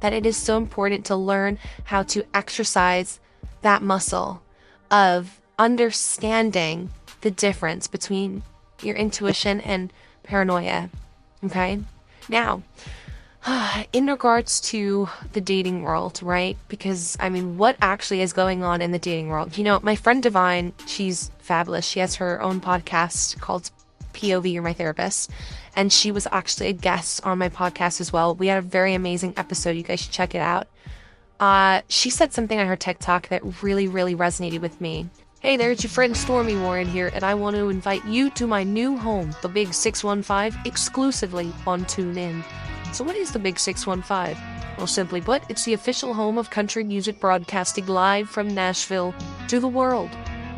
that 0.00 0.12
it 0.12 0.24
is 0.24 0.36
so 0.36 0.56
important 0.56 1.04
to 1.06 1.16
learn 1.16 1.58
how 1.84 2.02
to 2.04 2.24
exercise 2.32 3.20
that 3.62 3.82
muscle 3.82 4.42
of 4.90 5.40
understanding 5.58 6.90
the 7.20 7.30
difference 7.30 7.86
between 7.88 8.42
your 8.82 8.96
intuition 8.96 9.60
and 9.60 9.92
paranoia. 10.22 10.90
Okay? 11.44 11.80
Now, 12.28 12.62
in 13.92 14.06
regards 14.06 14.60
to 14.60 15.08
the 15.32 15.40
dating 15.40 15.82
world, 15.82 16.20
right? 16.22 16.56
Because, 16.68 17.16
I 17.20 17.28
mean, 17.28 17.58
what 17.58 17.76
actually 17.80 18.22
is 18.22 18.32
going 18.32 18.62
on 18.62 18.80
in 18.80 18.92
the 18.92 18.98
dating 18.98 19.28
world? 19.28 19.58
You 19.58 19.64
know, 19.64 19.80
my 19.82 19.96
friend 19.96 20.22
Divine, 20.22 20.72
she's 20.86 21.30
fabulous. 21.38 21.84
She 21.84 22.00
has 22.00 22.16
her 22.16 22.40
own 22.40 22.60
podcast 22.60 23.40
called 23.40 23.70
POV, 24.12 24.52
You're 24.52 24.62
My 24.62 24.72
Therapist. 24.72 25.30
And 25.76 25.92
she 25.92 26.10
was 26.10 26.26
actually 26.30 26.68
a 26.68 26.72
guest 26.72 27.24
on 27.26 27.38
my 27.38 27.48
podcast 27.48 28.00
as 28.00 28.12
well. 28.12 28.34
We 28.34 28.46
had 28.46 28.58
a 28.58 28.62
very 28.62 28.94
amazing 28.94 29.34
episode. 29.36 29.76
You 29.76 29.82
guys 29.82 30.00
should 30.00 30.12
check 30.12 30.34
it 30.34 30.40
out. 30.40 30.68
Uh, 31.40 31.82
she 31.88 32.10
said 32.10 32.32
something 32.32 32.58
on 32.58 32.66
her 32.66 32.76
TikTok 32.76 33.28
that 33.28 33.62
really, 33.62 33.88
really 33.88 34.14
resonated 34.14 34.60
with 34.60 34.80
me. 34.80 35.08
Hey 35.40 35.58
there, 35.58 35.72
it's 35.72 35.82
your 35.82 35.90
friend 35.90 36.16
Stormy 36.16 36.56
Warren 36.56 36.88
here, 36.88 37.10
and 37.12 37.22
I 37.22 37.34
want 37.34 37.54
to 37.56 37.68
invite 37.68 38.02
you 38.06 38.30
to 38.30 38.46
my 38.46 38.62
new 38.62 38.96
home, 38.96 39.36
the 39.42 39.48
Big 39.48 39.74
615, 39.74 40.58
exclusively 40.64 41.52
on 41.66 41.84
TuneIn. 41.84 42.42
So, 42.94 43.02
what 43.02 43.16
is 43.16 43.32
the 43.32 43.40
Big 43.40 43.58
615? 43.58 44.40
Well, 44.78 44.86
simply 44.86 45.20
put, 45.20 45.42
it's 45.48 45.64
the 45.64 45.72
official 45.72 46.14
home 46.14 46.38
of 46.38 46.50
country 46.50 46.84
music 46.84 47.18
broadcasting 47.18 47.86
live 47.86 48.30
from 48.30 48.54
Nashville 48.54 49.12
to 49.48 49.58
the 49.58 49.66
world. 49.66 50.10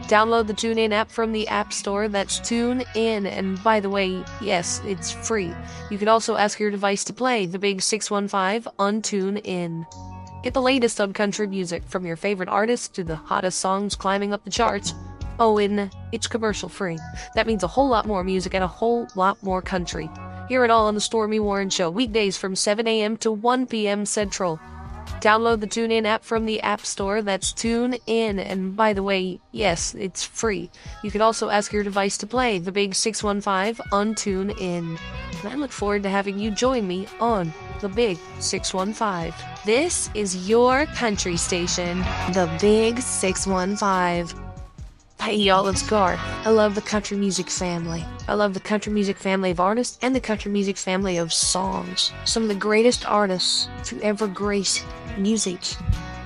Download 0.02 0.46
the 0.46 0.52
TuneIn 0.52 0.92
app 0.92 1.10
from 1.10 1.32
the 1.32 1.48
App 1.48 1.72
Store. 1.72 2.08
That's 2.08 2.38
TuneIn. 2.40 3.26
And 3.26 3.64
by 3.64 3.80
the 3.80 3.88
way, 3.88 4.22
yes, 4.42 4.82
it's 4.84 5.10
free. 5.10 5.50
You 5.90 5.96
can 5.96 6.08
also 6.08 6.36
ask 6.36 6.60
your 6.60 6.70
device 6.70 7.04
to 7.04 7.14
play 7.14 7.46
the 7.46 7.58
Big 7.58 7.80
615 7.80 8.70
on 8.78 9.00
TuneIn. 9.00 9.86
Get 10.42 10.52
the 10.52 10.60
latest 10.60 11.00
on 11.00 11.14
country 11.14 11.46
music 11.46 11.84
from 11.84 12.04
your 12.04 12.16
favorite 12.16 12.50
artists 12.50 12.88
to 12.88 13.02
the 13.02 13.16
hottest 13.16 13.60
songs 13.60 13.96
climbing 13.96 14.34
up 14.34 14.44
the 14.44 14.50
charts. 14.50 14.92
Oh, 15.38 15.56
and 15.56 15.90
it's 16.12 16.26
commercial 16.26 16.68
free. 16.68 16.98
That 17.34 17.46
means 17.46 17.62
a 17.62 17.68
whole 17.68 17.88
lot 17.88 18.04
more 18.04 18.22
music 18.22 18.52
and 18.52 18.62
a 18.62 18.68
whole 18.68 19.08
lot 19.16 19.42
more 19.42 19.62
country. 19.62 20.10
Hear 20.48 20.64
it 20.64 20.70
all 20.70 20.86
on 20.86 20.94
the 20.94 21.00
Stormy 21.00 21.40
Warren 21.40 21.70
Show, 21.70 21.90
weekdays 21.90 22.36
from 22.36 22.54
7 22.54 22.86
a.m. 22.86 23.16
to 23.16 23.32
1 23.32 23.66
p.m. 23.66 24.06
Central. 24.06 24.60
Download 25.20 25.58
the 25.58 25.66
TuneIn 25.66 26.04
app 26.04 26.22
from 26.22 26.46
the 26.46 26.60
App 26.60 26.86
Store. 26.86 27.20
That's 27.20 27.52
TuneIn. 27.52 28.38
And 28.38 28.76
by 28.76 28.92
the 28.92 29.02
way, 29.02 29.40
yes, 29.50 29.94
it's 29.96 30.22
free. 30.22 30.70
You 31.02 31.10
can 31.10 31.20
also 31.20 31.48
ask 31.48 31.72
your 31.72 31.82
device 31.82 32.16
to 32.18 32.28
play 32.28 32.58
the 32.58 32.70
Big 32.70 32.94
615 32.94 33.84
on 33.90 34.14
TuneIn. 34.14 34.98
And 35.40 35.48
I 35.48 35.56
look 35.56 35.72
forward 35.72 36.04
to 36.04 36.10
having 36.10 36.38
you 36.38 36.52
join 36.52 36.86
me 36.86 37.08
on 37.18 37.52
the 37.80 37.88
Big 37.88 38.16
615. 38.38 39.34
This 39.64 40.10
is 40.14 40.48
your 40.48 40.86
country 40.86 41.36
station, 41.36 41.98
the 42.32 42.48
Big 42.60 43.00
615. 43.00 44.45
Hey 45.20 45.36
y'all, 45.36 45.66
it's 45.66 45.82
Gar. 45.82 46.16
I 46.18 46.50
love 46.50 46.74
the 46.74 46.80
country 46.80 47.16
music 47.16 47.50
family. 47.50 48.04
I 48.28 48.34
love 48.34 48.54
the 48.54 48.60
country 48.60 48.92
music 48.92 49.16
family 49.16 49.50
of 49.50 49.58
artists 49.58 49.98
and 50.02 50.14
the 50.14 50.20
country 50.20 50.52
music 50.52 50.76
family 50.76 51.16
of 51.16 51.32
songs. 51.32 52.12
Some 52.24 52.44
of 52.44 52.48
the 52.48 52.54
greatest 52.54 53.04
artists 53.08 53.68
to 53.84 54.00
ever 54.02 54.28
grace 54.28 54.84
music 55.18 55.60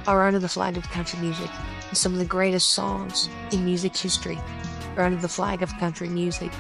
are 0.06 0.26
under 0.26 0.38
the 0.38 0.48
flag 0.48 0.76
of 0.76 0.84
country 0.90 1.18
music. 1.20 1.50
And 1.88 1.96
some 1.96 2.12
of 2.12 2.18
the 2.18 2.24
greatest 2.24 2.70
songs 2.70 3.28
in 3.52 3.64
music 3.64 3.96
history 3.96 4.38
are 4.96 5.04
under 5.04 5.20
the 5.20 5.28
flag 5.28 5.62
of 5.62 5.76
country 5.78 6.08
music 6.08 6.52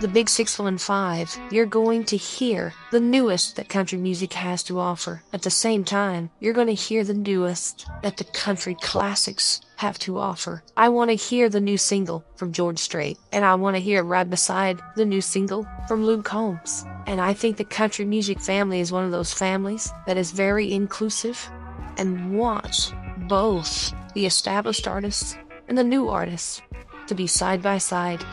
the 0.00 0.06
Big 0.06 0.28
615, 0.28 1.50
you're 1.50 1.66
going 1.66 2.04
to 2.04 2.16
hear 2.16 2.72
the 2.92 3.00
newest 3.00 3.56
that 3.56 3.68
country 3.68 3.98
music 3.98 4.34
has 4.34 4.62
to 4.62 4.78
offer. 4.78 5.22
At 5.32 5.42
the 5.42 5.50
same 5.50 5.82
time, 5.82 6.30
you're 6.38 6.54
going 6.54 6.68
to 6.68 6.74
hear 6.74 7.02
the 7.02 7.14
newest 7.14 7.84
that 8.02 8.16
the 8.16 8.22
country 8.22 8.76
classics 8.80 9.60
have 9.78 9.98
to 10.00 10.18
offer. 10.18 10.62
I 10.76 10.88
want 10.88 11.10
to 11.10 11.14
hear 11.14 11.48
the 11.48 11.60
new 11.60 11.78
single 11.78 12.24
from 12.34 12.52
George 12.52 12.80
Strait, 12.80 13.16
and 13.32 13.44
I 13.44 13.54
want 13.54 13.76
to 13.76 13.80
hear 13.80 14.00
it 14.00 14.04
right 14.04 14.28
beside 14.28 14.80
the 14.96 15.04
new 15.04 15.20
single 15.20 15.66
from 15.86 16.04
Luke 16.04 16.24
Combs. 16.24 16.84
And 17.06 17.20
I 17.20 17.32
think 17.32 17.56
the 17.56 17.64
country 17.64 18.04
music 18.04 18.40
family 18.40 18.80
is 18.80 18.90
one 18.90 19.04
of 19.04 19.12
those 19.12 19.32
families 19.32 19.90
that 20.06 20.16
is 20.16 20.32
very 20.32 20.72
inclusive 20.72 21.48
and 21.96 22.36
wants 22.36 22.92
both 23.28 23.92
the 24.14 24.26
established 24.26 24.88
artists 24.88 25.36
and 25.68 25.78
the 25.78 25.84
new 25.84 26.08
artists 26.08 26.60
to 27.06 27.14
be 27.14 27.28
side 27.28 27.62
by 27.62 27.78
side 27.78 28.24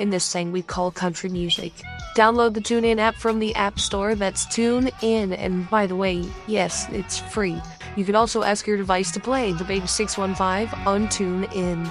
in 0.00 0.10
this 0.10 0.32
thing 0.32 0.50
we 0.50 0.62
call 0.62 0.90
country 0.90 1.30
music. 1.30 1.72
Download 2.16 2.52
the 2.52 2.60
TuneIn 2.60 2.98
app 2.98 3.14
from 3.14 3.38
the 3.38 3.54
App 3.54 3.78
Store. 3.78 4.16
That's 4.16 4.46
TuneIn. 4.46 5.38
And 5.38 5.70
by 5.70 5.86
the 5.86 5.94
way, 5.94 6.24
yes, 6.48 6.88
it's 6.90 7.20
free. 7.20 7.60
You 7.96 8.04
can 8.04 8.14
also 8.14 8.42
ask 8.42 8.66
your 8.66 8.76
device 8.76 9.10
to 9.12 9.20
play 9.20 9.52
the 9.52 9.64
Big 9.64 9.88
615 9.88 10.86
on 10.86 11.08
TuneIn. 11.08 11.90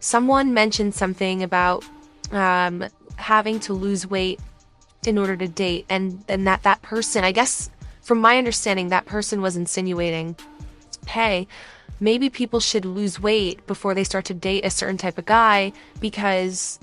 Someone 0.00 0.52
mentioned 0.52 0.94
something 0.94 1.42
about 1.42 1.84
um, 2.32 2.84
having 3.16 3.60
to 3.60 3.72
lose 3.72 4.06
weight 4.06 4.40
in 5.06 5.18
order 5.18 5.36
to 5.36 5.48
date, 5.48 5.86
and, 5.88 6.24
and 6.28 6.46
that 6.46 6.62
that 6.62 6.82
person, 6.82 7.24
I 7.24 7.32
guess, 7.32 7.70
from 8.02 8.20
my 8.20 8.38
understanding, 8.38 8.88
that 8.88 9.06
person 9.06 9.40
was 9.40 9.56
insinuating, 9.56 10.36
hey, 11.06 11.46
maybe 12.02 12.28
people 12.28 12.60
should 12.60 12.84
lose 12.84 13.20
weight 13.20 13.64
before 13.66 13.94
they 13.94 14.04
start 14.04 14.24
to 14.26 14.34
date 14.34 14.64
a 14.64 14.70
certain 14.70 14.96
type 14.96 15.18
of 15.18 15.24
guy 15.24 15.72
because 16.00 16.78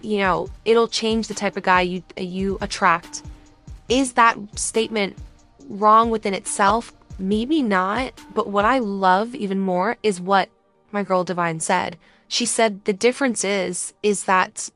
you 0.00 0.18
know 0.18 0.48
it'll 0.64 0.88
change 0.88 1.28
the 1.28 1.34
type 1.34 1.56
of 1.56 1.62
guy 1.62 1.82
you 1.82 2.02
you 2.16 2.56
attract 2.62 3.22
is 3.88 4.14
that 4.14 4.36
statement 4.58 5.16
wrong 5.68 6.10
within 6.10 6.34
itself 6.34 6.92
maybe 7.18 7.62
not, 7.62 8.12
but 8.34 8.48
what 8.48 8.64
I 8.64 8.78
love 8.78 9.34
even 9.34 9.58
more 9.58 9.96
is 10.02 10.20
what 10.20 10.48
my 10.92 11.02
girl 11.02 11.24
Divine 11.24 11.60
said. 11.60 11.96
She 12.28 12.46
said 12.46 12.84
the 12.84 12.92
difference 12.92 13.44
is 13.44 13.92
is 14.02 14.24
that 14.24 14.70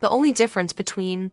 the 0.00 0.08
only 0.08 0.32
difference 0.32 0.72
between 0.72 1.30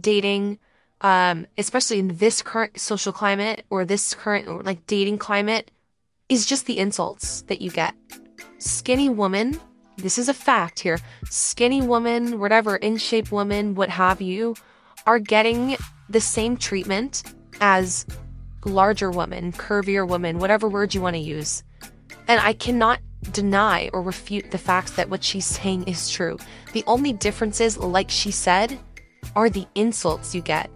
dating 0.00 0.58
um 1.00 1.46
especially 1.56 1.98
in 1.98 2.16
this 2.16 2.42
current 2.42 2.78
social 2.78 3.12
climate 3.12 3.64
or 3.70 3.84
this 3.84 4.14
current 4.14 4.64
like 4.64 4.86
dating 4.86 5.18
climate 5.18 5.70
is 6.28 6.46
just 6.46 6.66
the 6.66 6.78
insults 6.78 7.42
that 7.42 7.60
you 7.60 7.70
get. 7.70 7.94
Skinny 8.58 9.08
woman, 9.08 9.58
this 9.96 10.18
is 10.18 10.28
a 10.28 10.34
fact 10.34 10.80
here. 10.80 10.98
Skinny 11.30 11.80
woman, 11.80 12.38
whatever, 12.38 12.76
in 12.76 12.96
shape 12.96 13.32
woman, 13.32 13.74
what 13.74 13.88
have 13.88 14.20
you, 14.20 14.54
are 15.06 15.18
getting 15.18 15.76
the 16.08 16.20
same 16.20 16.56
treatment 16.56 17.22
as 17.60 18.04
larger 18.68 19.10
woman, 19.10 19.52
curvier 19.52 20.06
woman, 20.06 20.38
whatever 20.38 20.68
word 20.68 20.94
you 20.94 21.00
want 21.00 21.16
to 21.16 21.20
use. 21.20 21.62
And 22.26 22.40
I 22.40 22.52
cannot 22.52 23.00
deny 23.32 23.90
or 23.92 24.02
refute 24.02 24.50
the 24.50 24.58
fact 24.58 24.96
that 24.96 25.08
what 25.08 25.24
she's 25.24 25.46
saying 25.46 25.84
is 25.84 26.10
true. 26.10 26.38
The 26.72 26.84
only 26.86 27.12
differences, 27.12 27.78
like 27.78 28.10
she 28.10 28.30
said, 28.30 28.78
are 29.34 29.50
the 29.50 29.66
insults 29.74 30.34
you 30.34 30.40
get. 30.40 30.70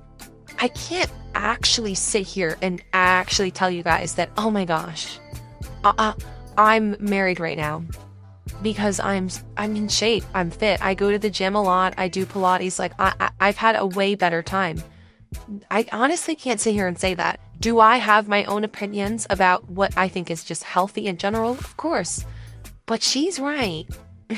I 0.59 0.69
can't 0.69 1.11
actually 1.35 1.95
sit 1.95 2.27
here 2.27 2.57
and 2.63 2.83
actually 2.93 3.51
tell 3.51 3.71
you 3.71 3.83
guys 3.83 4.15
that, 4.15 4.31
oh 4.37 4.51
my 4.51 4.65
gosh, 4.65 5.19
uh, 5.85 5.93
uh, 5.99 6.15
I'm 6.57 6.97
married 7.01 7.41
right 7.41 7.57
now 7.57 7.85
because 8.63 9.01
I'm 9.01 9.29
I'm 9.57 9.77
in 9.77 9.89
shape. 9.89 10.25
I'm 10.35 10.51
fit. 10.51 10.85
I 10.85 10.95
go 10.95 11.11
to 11.11 11.19
the 11.19 11.31
gym 11.31 11.55
a 11.55 11.63
lot. 11.63 11.95
I 11.97 12.09
do 12.09 12.27
Pilates. 12.27 12.79
Like 12.79 12.93
I, 12.99 13.15
I 13.19 13.31
I've 13.41 13.57
had 13.57 13.77
a 13.77 13.87
way 13.87 14.15
better 14.15 14.43
time. 14.43 14.83
I 15.71 15.87
honestly 15.93 16.35
can't 16.35 16.61
sit 16.61 16.75
here 16.75 16.87
and 16.87 16.99
say 16.99 17.15
that. 17.15 17.41
Do 17.63 17.79
I 17.79 17.99
have 17.99 18.27
my 18.27 18.43
own 18.47 18.65
opinions 18.65 19.25
about 19.31 19.71
what 19.71 19.97
I 19.97 20.09
think 20.09 20.33
is 20.33 20.43
just 20.43 20.65
healthy 20.65 21.07
in 21.07 21.17
general? 21.17 21.53
Of 21.53 21.77
course. 21.77 22.27
But 22.87 23.05
she's 23.05 23.39
right. 23.39 23.85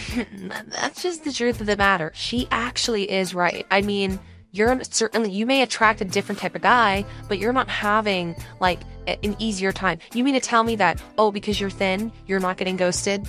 That's 0.69 1.03
just 1.03 1.25
the 1.25 1.33
truth 1.33 1.59
of 1.59 1.67
the 1.67 1.79
matter. 1.79 2.13
She 2.15 2.47
actually 2.51 3.11
is 3.11 3.35
right. 3.35 3.67
I 3.71 3.81
mean, 3.81 4.21
you're 4.53 4.79
certainly 4.85 5.31
you 5.31 5.47
may 5.47 5.63
attract 5.63 6.03
a 6.03 6.05
different 6.05 6.39
type 6.39 6.55
of 6.55 6.61
guy, 6.61 7.07
but 7.27 7.39
you're 7.39 7.55
not 7.55 7.71
having 7.71 8.37
like 8.61 8.81
an 9.07 9.35
easier 9.39 9.73
time. 9.73 10.01
You 10.13 10.23
mean 10.23 10.35
to 10.35 10.41
tell 10.41 10.63
me 10.63 10.77
that 10.77 11.03
oh 11.17 11.33
because 11.33 11.59
you're 11.59 11.71
thin, 11.71 12.13
you're 12.27 12.41
not 12.41 12.59
getting 12.59 12.77
ghosted? 12.77 13.27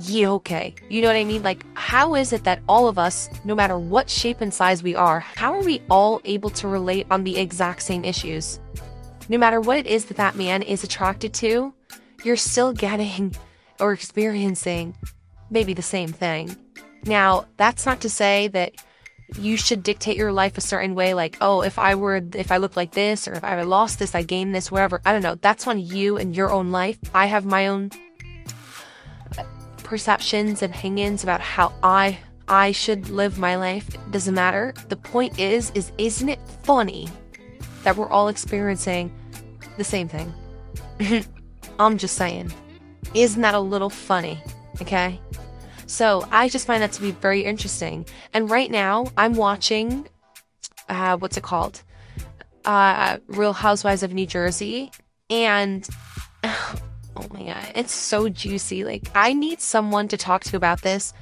Yeah, 0.00 0.30
okay. 0.30 0.74
You 0.88 1.02
know 1.02 1.08
what 1.08 1.16
I 1.16 1.24
mean? 1.24 1.42
Like 1.42 1.66
how 1.74 2.14
is 2.14 2.32
it 2.32 2.44
that 2.44 2.62
all 2.70 2.88
of 2.88 2.98
us, 2.98 3.28
no 3.44 3.54
matter 3.54 3.78
what 3.78 4.08
shape 4.08 4.40
and 4.40 4.54
size 4.54 4.82
we 4.82 4.94
are, 4.94 5.20
how 5.20 5.52
are 5.52 5.62
we 5.62 5.82
all 5.90 6.22
able 6.24 6.48
to 6.48 6.68
relate 6.68 7.06
on 7.10 7.22
the 7.22 7.36
exact 7.36 7.82
same 7.82 8.02
issues? 8.02 8.60
No 9.28 9.38
matter 9.38 9.60
what 9.60 9.78
it 9.78 9.86
is 9.86 10.06
that 10.06 10.16
that 10.16 10.36
man 10.36 10.62
is 10.62 10.84
attracted 10.84 11.32
to, 11.34 11.72
you're 12.24 12.36
still 12.36 12.72
getting 12.72 13.34
or 13.80 13.92
experiencing 13.92 14.96
maybe 15.50 15.74
the 15.74 15.82
same 15.82 16.10
thing. 16.10 16.56
Now, 17.04 17.46
that's 17.56 17.86
not 17.86 18.00
to 18.02 18.10
say 18.10 18.48
that 18.48 18.72
you 19.38 19.56
should 19.56 19.82
dictate 19.82 20.16
your 20.16 20.32
life 20.32 20.58
a 20.58 20.60
certain 20.60 20.94
way 20.94 21.14
like 21.14 21.36
oh 21.40 21.62
if 21.62 21.78
i 21.78 21.94
were 21.94 22.22
if 22.34 22.52
i 22.52 22.58
look 22.58 22.76
like 22.76 22.92
this 22.92 23.26
or 23.26 23.32
if 23.32 23.42
i 23.42 23.60
lost 23.62 23.98
this 23.98 24.14
i 24.14 24.22
gained 24.22 24.54
this 24.54 24.70
whatever. 24.70 25.00
I 25.04 25.12
don't 25.12 25.22
know. 25.22 25.36
That's 25.36 25.66
on 25.66 25.78
you 25.78 26.18
and 26.18 26.36
your 26.36 26.50
own 26.50 26.70
life. 26.70 26.98
I 27.14 27.26
have 27.26 27.44
my 27.44 27.68
own 27.68 27.90
perceptions 29.78 30.62
and 30.62 30.74
opinions 30.74 31.22
about 31.22 31.40
how 31.40 31.72
i 31.82 32.18
i 32.48 32.70
should 32.72 33.08
live 33.08 33.38
my 33.38 33.56
life. 33.56 33.94
It 33.94 34.10
doesn't 34.10 34.34
matter. 34.34 34.74
The 34.88 34.96
point 34.96 35.38
is 35.38 35.70
is 35.74 35.90
isn't 35.98 36.28
it 36.28 36.40
funny 36.62 37.08
that 37.84 37.96
we're 37.96 38.08
all 38.08 38.28
experiencing 38.28 39.12
the 39.76 39.84
same 39.84 40.08
thing 40.08 40.32
i'm 41.78 41.96
just 41.96 42.16
saying 42.16 42.52
isn't 43.14 43.42
that 43.42 43.54
a 43.54 43.60
little 43.60 43.90
funny 43.90 44.38
okay 44.82 45.20
so 45.86 46.26
I 46.30 46.48
just 46.48 46.66
find 46.66 46.82
that 46.82 46.92
to 46.92 47.00
be 47.00 47.10
very 47.10 47.42
interesting. 47.44 48.06
And 48.32 48.50
right 48.50 48.70
now, 48.70 49.06
I'm 49.16 49.34
watching, 49.34 50.08
uh, 50.88 51.16
what's 51.18 51.36
it 51.36 51.42
called? 51.42 51.82
Uh, 52.64 53.18
Real 53.26 53.52
Housewives 53.52 54.02
of 54.02 54.12
New 54.12 54.26
Jersey. 54.26 54.90
And 55.30 55.86
oh 56.44 56.76
my 57.32 57.44
God, 57.44 57.72
it's 57.74 57.92
so 57.92 58.28
juicy. 58.28 58.84
Like, 58.84 59.10
I 59.14 59.32
need 59.34 59.60
someone 59.60 60.08
to 60.08 60.16
talk 60.16 60.44
to 60.44 60.56
about 60.56 60.82
this 60.82 61.12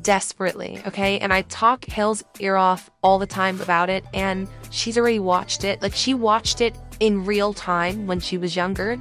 desperately, 0.00 0.80
okay? 0.86 1.18
And 1.18 1.32
I 1.32 1.42
talk 1.42 1.84
Hill's 1.84 2.24
ear 2.40 2.56
off 2.56 2.90
all 3.02 3.18
the 3.18 3.26
time 3.26 3.60
about 3.60 3.90
it, 3.90 4.04
and 4.12 4.48
she's 4.70 4.98
already 4.98 5.20
watched 5.20 5.64
it. 5.64 5.82
Like, 5.82 5.94
she 5.94 6.14
watched 6.14 6.60
it 6.60 6.76
in 7.00 7.24
real 7.24 7.52
time 7.52 8.06
when 8.06 8.20
she 8.20 8.38
was 8.38 8.56
younger 8.56 8.98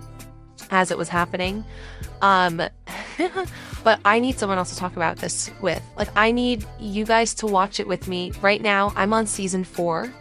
as 0.70 0.92
it 0.92 0.98
was 0.98 1.10
happening. 1.10 1.64
Um, 2.22 2.58
but 3.84 4.00
I 4.06 4.20
need 4.20 4.38
someone 4.38 4.58
else 4.58 4.72
to 4.72 4.78
talk 4.78 4.96
about 4.96 5.18
this 5.18 5.52
with. 5.62 5.82
Like, 5.98 6.10
I 6.16 6.32
need 6.32 6.66
you 6.80 7.06
guys 7.06 7.34
to 7.36 7.48
watch 7.48 7.80
it 7.80 7.88
with 7.88 8.08
me. 8.08 8.32
Right 8.42 8.62
now, 8.62 8.94
I'm 8.96 9.14
on 9.14 9.26
season 9.28 9.64
four, 9.64 10.12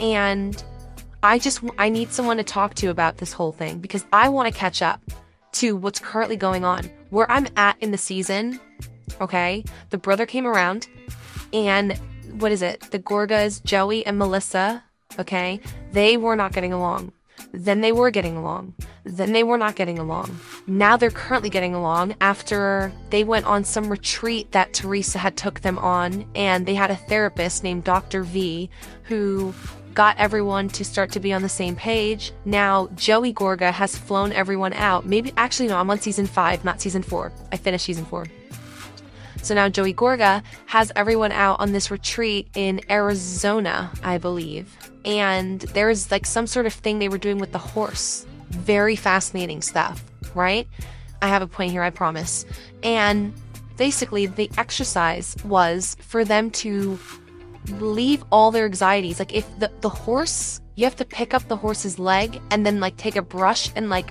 and 0.00 0.62
I 1.22 1.38
just 1.38 1.62
I 1.78 1.88
need 1.88 2.12
someone 2.12 2.36
to 2.36 2.44
talk 2.44 2.74
to 2.74 2.88
about 2.88 3.18
this 3.18 3.32
whole 3.32 3.52
thing 3.52 3.78
because 3.78 4.04
I 4.12 4.28
want 4.28 4.52
to 4.52 4.58
catch 4.58 4.82
up 4.82 5.00
to 5.52 5.74
what's 5.74 5.98
currently 5.98 6.36
going 6.36 6.64
on. 6.64 6.90
Where 7.10 7.30
I'm 7.30 7.48
at 7.56 7.76
in 7.80 7.90
the 7.90 7.98
season, 7.98 8.60
okay? 9.20 9.64
The 9.90 9.98
brother 9.98 10.26
came 10.26 10.46
around, 10.46 10.88
and 11.52 11.98
what 12.32 12.52
is 12.52 12.62
it? 12.62 12.80
The 12.90 12.98
Gorgas, 12.98 13.62
Joey 13.62 14.04
and 14.06 14.18
Melissa, 14.18 14.84
okay? 15.18 15.60
They 15.92 16.16
were 16.16 16.36
not 16.36 16.52
getting 16.52 16.72
along. 16.72 17.12
Then 17.52 17.80
they 17.80 17.92
were 17.92 18.10
getting 18.10 18.36
along. 18.36 18.74
Then 19.04 19.32
they 19.32 19.42
were 19.42 19.58
not 19.58 19.76
getting 19.76 19.98
along. 19.98 20.38
Now 20.66 20.96
they're 20.96 21.10
currently 21.10 21.48
getting 21.48 21.74
along 21.74 22.16
after 22.20 22.92
they 23.10 23.24
went 23.24 23.46
on 23.46 23.64
some 23.64 23.88
retreat 23.88 24.52
that 24.52 24.72
Teresa 24.72 25.18
had 25.18 25.36
took 25.36 25.60
them 25.60 25.78
on 25.78 26.26
and 26.34 26.66
they 26.66 26.74
had 26.74 26.90
a 26.90 26.96
therapist 26.96 27.62
named 27.62 27.84
Dr. 27.84 28.22
V 28.22 28.68
who 29.04 29.54
got 29.94 30.18
everyone 30.18 30.68
to 30.68 30.84
start 30.84 31.10
to 31.12 31.20
be 31.20 31.32
on 31.32 31.40
the 31.40 31.48
same 31.48 31.76
page. 31.76 32.32
Now 32.44 32.88
Joey 32.94 33.32
Gorga 33.32 33.72
has 33.72 33.96
flown 33.96 34.32
everyone 34.32 34.74
out. 34.74 35.06
Maybe 35.06 35.32
actually 35.36 35.68
no, 35.68 35.78
I'm 35.78 35.90
on 35.90 36.00
season 36.00 36.26
5, 36.26 36.64
not 36.64 36.80
season 36.80 37.02
4. 37.02 37.32
I 37.52 37.56
finished 37.56 37.86
season 37.86 38.04
4. 38.04 38.26
So 39.46 39.54
now 39.54 39.68
Joey 39.68 39.94
Gorga 39.94 40.42
has 40.66 40.90
everyone 40.96 41.30
out 41.30 41.60
on 41.60 41.70
this 41.70 41.88
retreat 41.88 42.48
in 42.56 42.80
Arizona, 42.90 43.92
I 44.02 44.18
believe. 44.18 44.76
And 45.04 45.60
there's 45.60 46.10
like 46.10 46.26
some 46.26 46.48
sort 46.48 46.66
of 46.66 46.72
thing 46.72 46.98
they 46.98 47.08
were 47.08 47.16
doing 47.16 47.38
with 47.38 47.52
the 47.52 47.58
horse. 47.58 48.26
Very 48.50 48.96
fascinating 48.96 49.62
stuff, 49.62 50.04
right? 50.34 50.66
I 51.22 51.28
have 51.28 51.42
a 51.42 51.46
point 51.46 51.70
here, 51.70 51.84
I 51.84 51.90
promise. 51.90 52.44
And 52.82 53.32
basically, 53.76 54.26
the 54.26 54.50
exercise 54.58 55.36
was 55.44 55.96
for 56.00 56.24
them 56.24 56.50
to 56.62 56.98
leave 57.78 58.24
all 58.32 58.50
their 58.50 58.64
anxieties. 58.64 59.20
Like, 59.20 59.32
if 59.32 59.46
the, 59.60 59.70
the 59.80 59.88
horse, 59.88 60.60
you 60.74 60.82
have 60.86 60.96
to 60.96 61.04
pick 61.04 61.34
up 61.34 61.46
the 61.46 61.56
horse's 61.56 62.00
leg 62.00 62.40
and 62.50 62.66
then, 62.66 62.80
like, 62.80 62.96
take 62.96 63.14
a 63.14 63.22
brush 63.22 63.70
and, 63.76 63.90
like, 63.90 64.10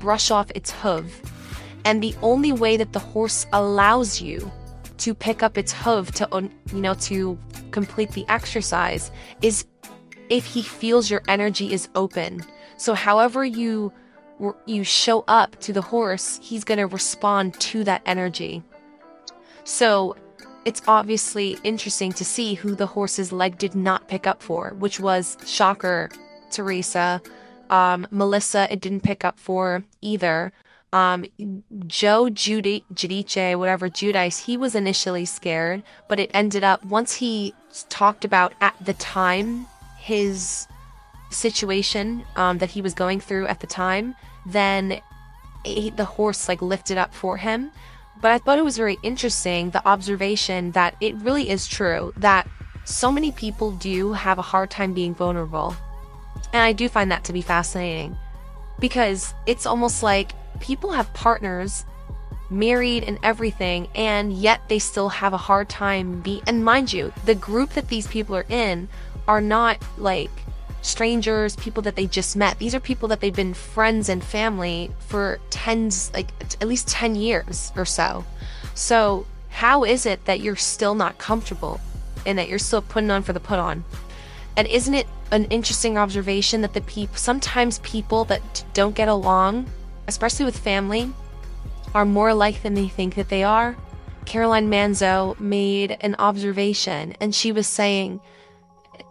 brush 0.00 0.30
off 0.30 0.50
its 0.54 0.70
hoof. 0.70 1.22
And 1.86 2.02
the 2.02 2.14
only 2.20 2.52
way 2.52 2.76
that 2.76 2.92
the 2.92 2.98
horse 2.98 3.46
allows 3.54 4.20
you 4.20 4.52
to 4.98 5.14
pick 5.14 5.42
up 5.42 5.58
its 5.58 5.72
hoof 5.72 6.12
to 6.12 6.28
you 6.72 6.80
know 6.80 6.94
to 6.94 7.38
complete 7.70 8.12
the 8.12 8.24
exercise 8.28 9.10
is 9.42 9.64
if 10.28 10.44
he 10.44 10.62
feels 10.62 11.10
your 11.10 11.22
energy 11.28 11.72
is 11.72 11.88
open. 11.94 12.44
So 12.76 12.94
however 12.94 13.44
you 13.44 13.92
you 14.66 14.84
show 14.84 15.24
up 15.28 15.58
to 15.60 15.72
the 15.72 15.80
horse 15.80 16.38
he's 16.42 16.64
going 16.64 16.78
to 16.78 16.86
respond 16.86 17.54
to 17.60 17.84
that 17.84 18.02
energy. 18.04 18.62
So 19.64 20.16
it's 20.66 20.82
obviously 20.88 21.58
interesting 21.62 22.12
to 22.12 22.24
see 22.24 22.54
who 22.54 22.74
the 22.74 22.86
horse's 22.86 23.32
leg 23.32 23.56
did 23.56 23.74
not 23.74 24.08
pick 24.08 24.26
up 24.26 24.42
for 24.42 24.74
which 24.78 24.98
was 25.00 25.36
shocker 25.46 26.10
teresa 26.50 27.22
um, 27.70 28.06
melissa 28.10 28.66
it 28.70 28.80
didn't 28.80 29.02
pick 29.02 29.24
up 29.24 29.38
for 29.38 29.84
either 30.00 30.52
um, 30.92 31.24
Joe 31.86 32.30
Judy, 32.30 32.84
Giudice, 32.94 33.58
whatever, 33.58 33.88
Giudice, 33.88 34.44
he 34.44 34.56
was 34.56 34.74
initially 34.74 35.24
scared, 35.24 35.82
but 36.08 36.20
it 36.20 36.30
ended 36.32 36.64
up, 36.64 36.84
once 36.84 37.14
he 37.14 37.54
talked 37.88 38.24
about 38.24 38.52
at 38.60 38.74
the 38.84 38.94
time 38.94 39.66
his 39.98 40.66
situation 41.30 42.24
um, 42.36 42.58
that 42.58 42.70
he 42.70 42.80
was 42.80 42.94
going 42.94 43.20
through 43.20 43.46
at 43.46 43.60
the 43.60 43.66
time, 43.66 44.14
then 44.46 45.00
it, 45.64 45.96
the 45.96 46.04
horse 46.04 46.48
like 46.48 46.62
lifted 46.62 46.96
up 46.96 47.12
for 47.12 47.36
him. 47.36 47.70
But 48.20 48.30
I 48.30 48.38
thought 48.38 48.58
it 48.58 48.64
was 48.64 48.76
very 48.76 48.96
interesting 49.02 49.70
the 49.70 49.86
observation 49.86 50.70
that 50.72 50.96
it 51.00 51.14
really 51.16 51.50
is 51.50 51.66
true 51.66 52.14
that 52.16 52.48
so 52.84 53.10
many 53.10 53.32
people 53.32 53.72
do 53.72 54.12
have 54.12 54.38
a 54.38 54.42
hard 54.42 54.70
time 54.70 54.94
being 54.94 55.14
vulnerable. 55.14 55.76
And 56.52 56.62
I 56.62 56.72
do 56.72 56.88
find 56.88 57.10
that 57.10 57.24
to 57.24 57.32
be 57.32 57.42
fascinating 57.42 58.16
because 58.78 59.34
it's 59.46 59.66
almost 59.66 60.02
like 60.02 60.32
people 60.60 60.92
have 60.92 61.12
partners 61.14 61.84
married 62.48 63.02
and 63.04 63.18
everything 63.22 63.88
and 63.94 64.32
yet 64.32 64.60
they 64.68 64.78
still 64.78 65.08
have 65.08 65.32
a 65.32 65.36
hard 65.36 65.68
time 65.68 66.20
be 66.20 66.40
and 66.46 66.64
mind 66.64 66.92
you 66.92 67.12
the 67.24 67.34
group 67.34 67.70
that 67.70 67.88
these 67.88 68.06
people 68.06 68.36
are 68.36 68.46
in 68.48 68.88
are 69.26 69.40
not 69.40 69.78
like 69.98 70.30
strangers, 70.86 71.56
people 71.56 71.82
that 71.82 71.96
they 71.96 72.06
just 72.06 72.36
met. 72.36 72.58
These 72.58 72.74
are 72.74 72.80
people 72.80 73.08
that 73.08 73.20
they've 73.20 73.34
been 73.34 73.54
friends 73.54 74.08
and 74.08 74.22
family 74.22 74.90
for 75.00 75.38
tens, 75.50 76.10
like 76.14 76.28
at 76.40 76.66
least 76.66 76.88
10 76.88 77.16
years 77.16 77.72
or 77.76 77.84
so. 77.84 78.24
So, 78.74 79.26
how 79.48 79.84
is 79.84 80.06
it 80.06 80.24
that 80.26 80.40
you're 80.40 80.56
still 80.56 80.94
not 80.94 81.18
comfortable 81.18 81.80
and 82.24 82.38
that 82.38 82.48
you're 82.48 82.58
still 82.58 82.82
putting 82.82 83.10
on 83.10 83.22
for 83.22 83.32
the 83.32 83.40
put 83.40 83.58
on? 83.58 83.84
And 84.56 84.66
isn't 84.68 84.94
it 84.94 85.06
an 85.32 85.46
interesting 85.46 85.98
observation 85.98 86.60
that 86.60 86.72
the 86.72 86.82
people, 86.82 87.16
sometimes 87.16 87.78
people 87.80 88.24
that 88.26 88.64
don't 88.74 88.94
get 88.94 89.08
along, 89.08 89.66
especially 90.08 90.44
with 90.44 90.58
family, 90.58 91.12
are 91.94 92.04
more 92.04 92.30
alike 92.30 92.62
than 92.62 92.74
they 92.74 92.88
think 92.88 93.14
that 93.14 93.28
they 93.28 93.42
are? 93.42 93.76
Caroline 94.24 94.68
Manzo 94.68 95.38
made 95.38 95.96
an 96.00 96.16
observation 96.18 97.14
and 97.20 97.34
she 97.34 97.52
was 97.52 97.66
saying, 97.66 98.20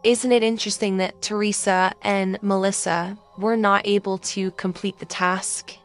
isn't 0.04 0.32
it 0.32 0.44
interesting 0.44 0.98
that 0.98 1.22
Teresa 1.22 1.94
and 2.02 2.38
Melissa 2.42 3.18
were 3.38 3.58
not 3.58 3.88
able 3.88 4.18
to 4.20 4.52
complete 4.52 5.00
the 5.00 5.06
task 5.06 5.78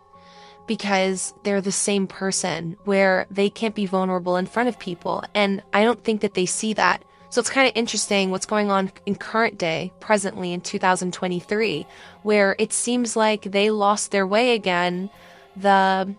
because 0.71 1.35
they're 1.43 1.61
the 1.61 1.73
same 1.73 2.07
person 2.07 2.77
where 2.85 3.27
they 3.29 3.51
can't 3.51 3.75
be 3.75 3.87
vulnerable 3.87 4.37
in 4.37 4.47
front 4.47 4.69
of 4.69 4.79
people. 4.79 5.25
And 5.35 5.65
I 5.73 5.83
don't 5.83 6.05
think 6.05 6.21
that 6.21 6.35
they 6.35 6.47
see 6.47 6.75
that. 6.75 7.03
So 7.31 7.41
it's 7.41 7.51
kind 7.51 7.69
of 7.69 7.73
interesting 7.77 8.33
what's 8.33 8.47
going 8.47 8.73
on 8.73 8.91
in 9.07 9.15
current 9.15 9.57
day, 9.57 9.93
presently 10.01 10.53
in 10.53 10.61
2023, 10.61 11.87
where 12.23 12.57
it 12.59 12.73
seems 12.73 13.15
like 13.15 13.43
they 13.43 13.71
lost 13.71 14.11
their 14.11 14.27
way 14.27 14.55
again. 14.55 15.11
The 15.57 16.15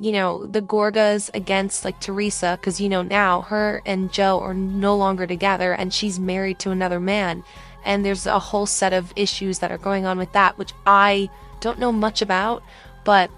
you 0.00 0.12
know, 0.12 0.46
the 0.46 0.62
Gorgas 0.62 1.30
against 1.34 1.84
like 1.84 2.00
Teresa, 2.00 2.56
because 2.60 2.80
you 2.80 2.88
know 2.88 3.02
now 3.02 3.42
her 3.42 3.82
and 3.84 4.12
Joe 4.12 4.40
are 4.40 4.54
no 4.54 4.96
longer 4.96 5.26
together 5.26 5.72
and 5.72 5.92
she's 5.92 6.20
married 6.20 6.58
to 6.60 6.70
another 6.70 7.00
man. 7.00 7.44
And 7.84 8.04
there's 8.04 8.26
a 8.26 8.38
whole 8.38 8.66
set 8.66 8.92
of 8.92 9.12
issues 9.16 9.58
that 9.58 9.72
are 9.72 9.78
going 9.78 10.06
on 10.06 10.16
with 10.16 10.32
that, 10.32 10.56
which 10.58 10.72
I 10.86 11.28
don't 11.60 11.78
know 11.78 11.92
much 11.92 12.22
about, 12.22 12.62
but 13.04 13.30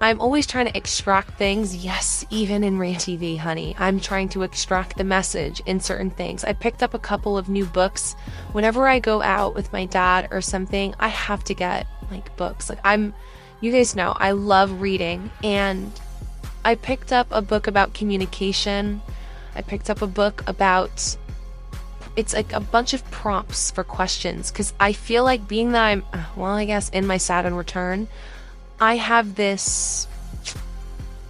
I'm 0.00 0.20
always 0.20 0.46
trying 0.46 0.66
to 0.66 0.76
extract 0.76 1.38
things. 1.38 1.76
Yes, 1.76 2.24
even 2.30 2.64
in 2.64 2.78
Rant 2.78 2.98
TV, 2.98 3.38
honey. 3.38 3.74
I'm 3.78 4.00
trying 4.00 4.28
to 4.30 4.42
extract 4.42 4.96
the 4.96 5.04
message 5.04 5.62
in 5.66 5.80
certain 5.80 6.10
things. 6.10 6.44
I 6.44 6.52
picked 6.52 6.82
up 6.82 6.94
a 6.94 6.98
couple 6.98 7.38
of 7.38 7.48
new 7.48 7.64
books. 7.64 8.14
Whenever 8.52 8.88
I 8.88 8.98
go 8.98 9.22
out 9.22 9.54
with 9.54 9.72
my 9.72 9.86
dad 9.86 10.28
or 10.30 10.40
something, 10.40 10.94
I 10.98 11.08
have 11.08 11.44
to 11.44 11.54
get 11.54 11.86
like 12.10 12.36
books. 12.36 12.68
Like 12.68 12.80
I'm 12.84 13.14
you 13.60 13.72
guys 13.72 13.96
know 13.96 14.14
I 14.16 14.32
love 14.32 14.80
reading, 14.80 15.30
and 15.42 15.90
I 16.64 16.74
picked 16.74 17.12
up 17.12 17.28
a 17.30 17.40
book 17.40 17.66
about 17.66 17.94
communication. 17.94 19.00
I 19.54 19.62
picked 19.62 19.88
up 19.88 20.02
a 20.02 20.06
book 20.06 20.42
about 20.46 21.16
it's 22.16 22.34
like 22.34 22.52
a 22.52 22.60
bunch 22.60 22.94
of 22.94 23.08
prompts 23.10 23.70
for 23.70 23.82
questions 23.82 24.50
because 24.50 24.72
I 24.78 24.92
feel 24.92 25.24
like 25.24 25.48
being 25.48 25.72
that 25.72 25.84
I'm, 25.84 26.04
uh, 26.12 26.24
well, 26.36 26.52
I 26.52 26.64
guess 26.64 26.88
in 26.90 27.06
my 27.06 27.16
Saturn 27.16 27.54
return, 27.54 28.08
I 28.80 28.96
have 28.96 29.34
this, 29.34 30.06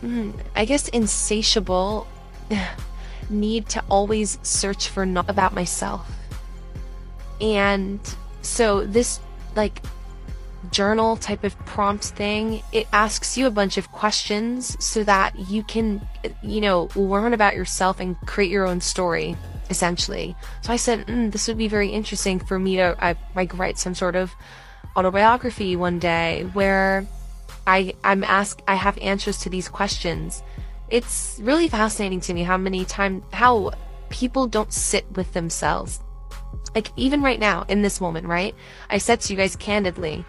hmm, 0.01 0.33
I 0.57 0.65
guess, 0.65 0.89
insatiable 0.89 2.07
need 3.31 3.69
to 3.71 3.83
always 3.89 4.39
search 4.43 4.89
for 4.89 5.07
not 5.07 5.29
about 5.29 5.55
myself. 5.55 6.11
And 7.41 8.01
so 8.43 8.87
this, 8.87 9.21
like, 9.57 9.81
journal 10.71 11.17
type 11.17 11.45
of 11.45 11.59
prompt 11.67 12.05
thing, 12.05 12.63
it 12.73 12.87
asks 12.93 13.37
you 13.37 13.47
a 13.47 13.51
bunch 13.51 13.77
of 13.77 13.91
questions 13.93 14.77
so 14.85 15.05
that 15.05 15.39
you 15.39 15.63
can, 15.63 16.07
you 16.43 16.61
know, 16.61 16.89
learn 16.95 17.33
about 17.33 17.55
yourself 17.55 18.01
and 18.01 18.19
create 18.27 18.51
your 18.51 18.67
own 18.67 18.81
story, 18.81 19.37
essentially. 19.71 20.35
So 20.63 20.73
I 20.73 20.77
said, 20.77 21.07
mm, 21.07 21.31
this 21.31 21.49
would 21.49 21.59
be 21.59 21.69
very 21.69 21.91
interesting 21.91 22.39
for 22.39 22.59
me 22.59 22.77
to 22.77 22.97
I, 22.99 23.17
like 23.35 23.57
write 23.59 23.79
some 23.79 23.95
sort 23.95 24.17
of 24.17 24.33
autobiography 24.97 25.77
one 25.77 25.99
day 25.99 26.49
where 26.53 27.07
I 27.67 27.95
I'm 28.05 28.25
asked 28.25 28.63
I 28.69 28.75
have 28.75 28.99
answers 28.99 29.39
to 29.41 29.51
these 29.51 29.69
questions. 29.69 30.43
It's 30.91 31.39
really 31.43 31.69
fascinating 31.69 32.21
to 32.21 32.35
me 32.35 32.43
how 32.43 32.57
many 32.57 32.85
times 32.85 33.25
how 33.33 33.73
people 34.11 34.47
don't 34.47 34.73
sit 34.73 35.05
with 35.17 35.33
themselves. 35.33 36.01
Like 36.75 36.89
even 36.97 37.23
right 37.23 37.41
now 37.41 37.65
in 37.69 37.83
this 37.83 38.01
moment, 38.01 38.27
right? 38.27 38.55
I 38.91 38.99
said 38.99 39.21
to 39.23 39.33
you 39.33 39.37
guys 39.37 39.57
candidly, 39.57 40.25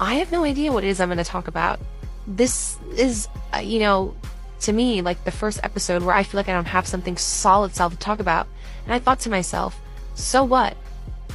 I 0.00 0.14
have 0.14 0.32
no 0.32 0.44
idea 0.44 0.72
what 0.72 0.84
it 0.84 0.88
is 0.88 1.00
I'm 1.00 1.08
going 1.08 1.18
to 1.18 1.24
talk 1.24 1.48
about. 1.48 1.78
This 2.26 2.78
is, 2.96 3.28
uh, 3.54 3.58
you 3.58 3.80
know, 3.80 4.14
to 4.60 4.72
me, 4.72 5.02
like 5.02 5.24
the 5.24 5.30
first 5.30 5.60
episode 5.62 6.02
where 6.02 6.14
I 6.14 6.22
feel 6.22 6.38
like 6.38 6.48
I 6.48 6.52
don't 6.52 6.66
have 6.66 6.86
something 6.86 7.16
solid 7.16 7.74
self 7.74 7.92
to 7.92 7.98
talk 7.98 8.18
about. 8.18 8.46
And 8.84 8.94
I 8.94 8.98
thought 8.98 9.20
to 9.20 9.30
myself, 9.30 9.80
so 10.14 10.42
what? 10.42 10.76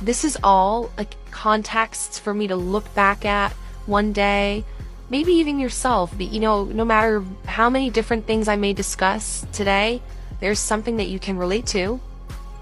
This 0.02 0.23
is 0.23 0.38
all 0.43 0.91
like 0.97 1.15
contexts 1.32 2.19
for 2.19 2.34
me 2.34 2.47
to 2.47 2.56
look 2.56 2.93
back 2.95 3.25
at 3.25 3.52
one 3.86 4.13
day, 4.13 4.63
maybe 5.09 5.33
even 5.33 5.59
yourself. 5.59 6.11
But, 6.17 6.31
you 6.31 6.39
know, 6.39 6.65
no 6.65 6.85
matter 6.85 7.23
how 7.45 7.69
many 7.69 7.89
different 7.89 8.25
things 8.25 8.47
I 8.47 8.55
may 8.55 8.73
discuss 8.73 9.45
today, 9.51 10.01
there's 10.39 10.59
something 10.59 10.97
that 10.97 11.09
you 11.09 11.19
can 11.19 11.37
relate 11.37 11.65
to. 11.67 11.99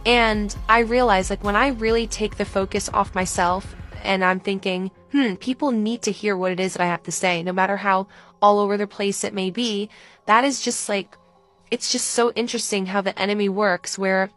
And 0.06 0.56
I 0.70 0.80
realize, 0.80 1.30
like, 1.30 1.44
when 1.44 1.56
I 1.56 1.68
really 1.68 2.08
take 2.08 2.38
the 2.38 2.46
focus 2.46 2.90
off 2.94 3.14
myself 3.14 3.76
and 4.04 4.24
I'm 4.24 4.40
thinking, 4.40 4.92
hmm, 5.12 5.36
people 5.36 5.72
need 5.72 6.02
to 6.04 6.12
hear 6.12 6.38
what 6.38 6.52
it 6.52 6.60
is 6.60 6.74
that 6.74 6.82
I 6.82 6.88
have 6.88 7.04
to 7.04 7.12
say, 7.12 7.44
no 7.44 7.52
matter 7.52 7.78
how 7.78 8.08
all 8.42 8.60
over 8.60 8.78
the 8.78 8.88
place 8.88 9.24
it 9.24 9.34
may 9.34 9.50
be. 9.50 9.90
That 10.26 10.44
is 10.44 10.62
just 10.62 10.90
like, 10.90 11.18
it's 11.72 11.92
just 11.92 12.08
so 12.08 12.32
interesting 12.34 12.86
how 12.86 13.02
the 13.02 13.18
enemy 13.20 13.50
works 13.50 13.98
where 13.98 14.30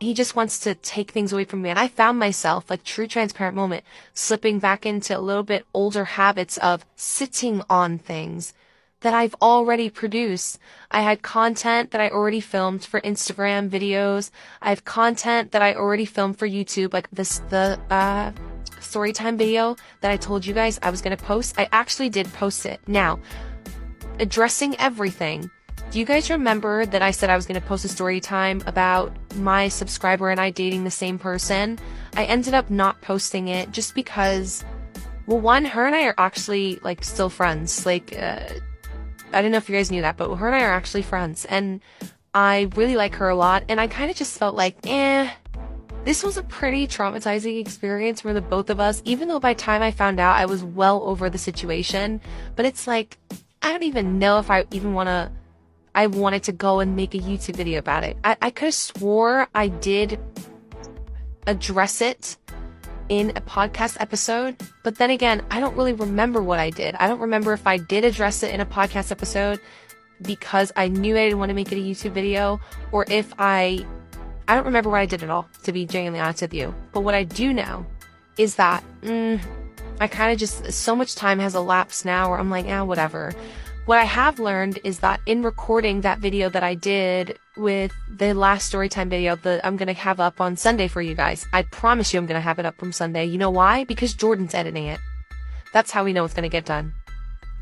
he 0.00 0.14
just 0.14 0.36
wants 0.36 0.58
to 0.60 0.74
take 0.74 1.10
things 1.10 1.32
away 1.32 1.44
from 1.44 1.62
me. 1.62 1.70
And 1.70 1.78
I 1.78 1.88
found 1.88 2.18
myself, 2.18 2.70
like 2.70 2.84
true 2.84 3.06
transparent 3.06 3.56
moment, 3.56 3.84
slipping 4.14 4.58
back 4.58 4.84
into 4.84 5.16
a 5.16 5.20
little 5.20 5.42
bit 5.42 5.66
older 5.72 6.04
habits 6.04 6.58
of 6.58 6.84
sitting 6.96 7.62
on 7.70 7.98
things 7.98 8.52
that 9.00 9.14
I've 9.14 9.34
already 9.40 9.90
produced. 9.90 10.58
I 10.90 11.02
had 11.02 11.22
content 11.22 11.90
that 11.90 12.00
I 12.00 12.08
already 12.08 12.40
filmed 12.40 12.84
for 12.84 13.00
Instagram 13.02 13.68
videos. 13.68 14.30
I 14.60 14.70
have 14.70 14.84
content 14.84 15.52
that 15.52 15.62
I 15.62 15.74
already 15.74 16.06
filmed 16.06 16.38
for 16.38 16.48
YouTube, 16.48 16.92
like 16.92 17.08
this, 17.10 17.40
the, 17.50 17.78
uh, 17.90 18.32
story 18.80 19.12
time 19.12 19.36
video 19.36 19.76
that 20.00 20.10
I 20.10 20.16
told 20.16 20.46
you 20.46 20.54
guys 20.54 20.78
I 20.82 20.90
was 20.90 21.02
going 21.02 21.16
to 21.16 21.22
post, 21.22 21.58
I 21.58 21.68
actually 21.72 22.08
did 22.08 22.32
post 22.32 22.64
it. 22.66 22.80
Now, 22.86 23.18
addressing 24.18 24.76
everything. 24.78 25.50
Do 25.90 26.00
you 26.00 26.04
guys 26.04 26.28
remember 26.28 26.84
that 26.84 27.00
I 27.00 27.10
said 27.10 27.30
I 27.30 27.36
was 27.36 27.46
going 27.46 27.60
to 27.60 27.66
post 27.66 27.84
a 27.84 27.88
story 27.88 28.20
time 28.20 28.62
about 28.66 29.12
my 29.36 29.68
subscriber 29.68 30.30
and 30.30 30.40
I 30.40 30.50
dating 30.50 30.84
the 30.84 30.90
same 30.90 31.18
person? 31.18 31.78
I 32.16 32.24
ended 32.24 32.54
up 32.54 32.68
not 32.70 33.00
posting 33.00 33.48
it 33.48 33.70
just 33.70 33.94
because, 33.94 34.64
well, 35.26 35.40
one, 35.40 35.64
her 35.64 35.86
and 35.86 35.94
I 35.94 36.06
are 36.06 36.14
actually 36.18 36.80
like 36.82 37.02
still 37.04 37.30
friends. 37.30 37.86
Like, 37.86 38.14
uh, 38.18 38.40
I 39.32 39.42
don't 39.42 39.52
know 39.52 39.58
if 39.58 39.68
you 39.68 39.76
guys 39.76 39.90
knew 39.90 40.02
that, 40.02 40.16
but 40.16 40.34
her 40.34 40.46
and 40.46 40.56
I 40.56 40.62
are 40.62 40.72
actually 40.72 41.02
friends. 41.02 41.44
And 41.46 41.80
I 42.34 42.68
really 42.74 42.96
like 42.96 43.14
her 43.14 43.28
a 43.28 43.36
lot. 43.36 43.64
And 43.68 43.80
I 43.80 43.86
kind 43.86 44.10
of 44.10 44.16
just 44.16 44.38
felt 44.38 44.54
like, 44.54 44.76
eh, 44.86 45.30
this 46.04 46.22
was 46.22 46.36
a 46.36 46.42
pretty 46.42 46.86
traumatizing 46.86 47.60
experience 47.60 48.20
for 48.20 48.32
the 48.32 48.40
both 48.40 48.70
of 48.70 48.80
us, 48.80 49.02
even 49.04 49.28
though 49.28 49.40
by 49.40 49.54
time 49.54 49.82
I 49.82 49.92
found 49.92 50.20
out 50.20 50.36
I 50.36 50.46
was 50.46 50.62
well 50.62 51.02
over 51.04 51.30
the 51.30 51.38
situation. 51.38 52.20
But 52.54 52.66
it's 52.66 52.86
like, 52.86 53.18
I 53.62 53.72
don't 53.72 53.82
even 53.84 54.18
know 54.18 54.38
if 54.38 54.50
I 54.50 54.66
even 54.72 54.92
want 54.92 55.08
to, 55.08 55.32
I 55.96 56.06
wanted 56.06 56.42
to 56.44 56.52
go 56.52 56.80
and 56.80 56.94
make 56.94 57.14
a 57.14 57.18
YouTube 57.18 57.56
video 57.56 57.78
about 57.78 58.04
it. 58.04 58.18
I, 58.22 58.36
I 58.42 58.50
could 58.50 58.66
have 58.66 58.74
swore 58.74 59.48
I 59.54 59.68
did 59.68 60.20
address 61.46 62.02
it 62.02 62.36
in 63.08 63.30
a 63.30 63.40
podcast 63.40 63.96
episode, 63.98 64.56
but 64.82 64.96
then 64.98 65.10
again, 65.10 65.42
I 65.50 65.58
don't 65.58 65.74
really 65.74 65.94
remember 65.94 66.42
what 66.42 66.58
I 66.58 66.70
did. 66.70 66.94
I 66.96 67.08
don't 67.08 67.20
remember 67.20 67.54
if 67.54 67.66
I 67.66 67.78
did 67.78 68.04
address 68.04 68.42
it 68.42 68.52
in 68.52 68.60
a 68.60 68.66
podcast 68.66 69.10
episode 69.10 69.58
because 70.20 70.70
I 70.76 70.88
knew 70.88 71.16
I 71.16 71.24
didn't 71.24 71.38
want 71.38 71.48
to 71.48 71.54
make 71.54 71.72
it 71.72 71.78
a 71.78 71.82
YouTube 71.82 72.12
video 72.12 72.60
or 72.92 73.06
if 73.08 73.32
I 73.38 73.86
I 74.48 74.54
don't 74.54 74.66
remember 74.66 74.90
what 74.90 75.00
I 75.00 75.06
did 75.06 75.22
at 75.22 75.30
all, 75.30 75.48
to 75.64 75.72
be 75.72 75.86
genuinely 75.86 76.20
honest 76.20 76.42
with 76.42 76.54
you. 76.54 76.74
But 76.92 77.00
what 77.00 77.14
I 77.14 77.24
do 77.24 77.52
know 77.52 77.84
is 78.38 78.56
that 78.56 78.84
mm, 79.02 79.40
I 79.98 80.08
kind 80.08 80.32
of 80.32 80.38
just, 80.38 80.72
so 80.72 80.94
much 80.94 81.14
time 81.14 81.38
has 81.38 81.54
elapsed 81.54 82.04
now 82.04 82.30
where 82.30 82.38
I'm 82.38 82.50
like, 82.50 82.66
ah, 82.68 82.84
whatever. 82.84 83.32
What 83.86 83.98
I 83.98 84.04
have 84.04 84.40
learned 84.40 84.80
is 84.82 84.98
that 84.98 85.20
in 85.26 85.44
recording 85.44 86.00
that 86.00 86.18
video 86.18 86.48
that 86.48 86.64
I 86.64 86.74
did 86.74 87.38
with 87.56 87.92
the 88.10 88.34
last 88.34 88.72
storytime 88.72 89.08
video 89.08 89.36
that 89.36 89.64
I'm 89.64 89.76
going 89.76 89.86
to 89.86 89.94
have 89.94 90.18
up 90.18 90.40
on 90.40 90.56
Sunday 90.56 90.88
for 90.88 91.00
you 91.00 91.14
guys, 91.14 91.46
I 91.52 91.62
promise 91.62 92.12
you 92.12 92.18
I'm 92.18 92.26
going 92.26 92.34
to 92.34 92.40
have 92.40 92.58
it 92.58 92.66
up 92.66 92.76
from 92.78 92.90
Sunday. 92.90 93.26
You 93.26 93.38
know 93.38 93.48
why? 93.48 93.84
Because 93.84 94.12
Jordan's 94.12 94.54
editing 94.54 94.86
it. 94.86 94.98
That's 95.72 95.92
how 95.92 96.02
we 96.02 96.12
know 96.12 96.24
it's 96.24 96.34
going 96.34 96.42
to 96.42 96.48
get 96.48 96.64
done. 96.64 96.94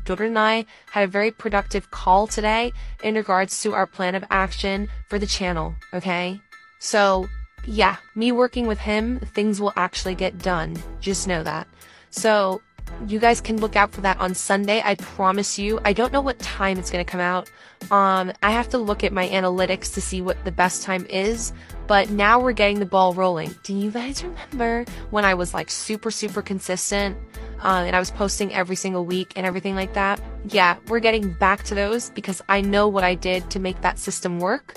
Jordan 0.05 0.29
and 0.29 0.39
I 0.39 0.65
had 0.89 1.03
a 1.03 1.07
very 1.07 1.29
productive 1.29 1.91
call 1.91 2.25
today 2.25 2.73
in 3.03 3.13
regards 3.13 3.61
to 3.61 3.75
our 3.75 3.85
plan 3.85 4.15
of 4.15 4.25
action 4.31 4.89
for 5.09 5.19
the 5.19 5.27
channel, 5.27 5.75
okay? 5.93 6.41
So, 6.79 7.27
yeah, 7.67 7.97
me 8.15 8.31
working 8.31 8.65
with 8.65 8.79
him, 8.79 9.19
things 9.19 9.61
will 9.61 9.73
actually 9.75 10.15
get 10.15 10.39
done. 10.39 10.75
Just 10.99 11.27
know 11.27 11.43
that. 11.43 11.67
So, 12.09 12.61
you 13.07 13.19
guys 13.19 13.41
can 13.41 13.57
look 13.57 13.75
out 13.75 13.91
for 13.91 14.01
that 14.01 14.19
on 14.19 14.33
Sunday. 14.33 14.81
I 14.83 14.95
promise 14.95 15.59
you. 15.59 15.79
I 15.85 15.93
don't 15.93 16.13
know 16.13 16.21
what 16.21 16.39
time 16.39 16.77
it's 16.79 16.89
going 16.89 17.03
to 17.03 17.09
come 17.09 17.21
out. 17.21 17.49
Um, 17.91 18.31
I 18.41 18.51
have 18.51 18.69
to 18.69 18.77
look 18.77 19.03
at 19.03 19.13
my 19.13 19.27
analytics 19.27 19.93
to 19.93 20.01
see 20.01 20.21
what 20.21 20.43
the 20.43 20.51
best 20.51 20.83
time 20.83 21.05
is, 21.09 21.53
but 21.87 22.09
now 22.09 22.39
we're 22.39 22.53
getting 22.53 22.79
the 22.79 22.85
ball 22.85 23.13
rolling. 23.13 23.53
Do 23.63 23.73
you 23.75 23.91
guys 23.91 24.23
remember 24.23 24.85
when 25.11 25.25
I 25.25 25.33
was 25.33 25.53
like 25.53 25.69
super, 25.69 26.09
super 26.09 26.41
consistent? 26.41 27.17
Uh, 27.63 27.83
and 27.85 27.95
I 27.95 27.99
was 27.99 28.11
posting 28.11 28.53
every 28.53 28.75
single 28.75 29.05
week 29.05 29.33
and 29.35 29.45
everything 29.45 29.75
like 29.75 29.93
that. 29.93 30.19
Yeah, 30.49 30.77
we're 30.87 30.99
getting 30.99 31.33
back 31.33 31.63
to 31.63 31.75
those 31.75 32.09
because 32.11 32.41
I 32.49 32.61
know 32.61 32.87
what 32.87 33.03
I 33.03 33.15
did 33.15 33.49
to 33.51 33.59
make 33.59 33.81
that 33.81 33.99
system 33.99 34.39
work. 34.39 34.75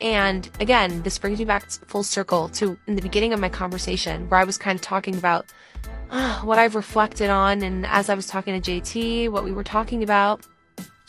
And 0.00 0.48
again, 0.60 1.02
this 1.02 1.18
brings 1.18 1.38
me 1.38 1.44
back 1.44 1.68
full 1.68 2.04
circle 2.04 2.48
to 2.50 2.78
in 2.86 2.94
the 2.94 3.02
beginning 3.02 3.32
of 3.32 3.40
my 3.40 3.48
conversation 3.48 4.28
where 4.28 4.38
I 4.38 4.44
was 4.44 4.56
kind 4.56 4.76
of 4.76 4.82
talking 4.82 5.16
about 5.16 5.46
what 6.42 6.58
I've 6.58 6.74
reflected 6.74 7.30
on. 7.30 7.62
And 7.62 7.86
as 7.86 8.08
I 8.08 8.14
was 8.14 8.26
talking 8.26 8.60
to 8.60 8.70
JT, 8.70 9.30
what 9.30 9.44
we 9.44 9.52
were 9.52 9.64
talking 9.64 10.02
about, 10.02 10.46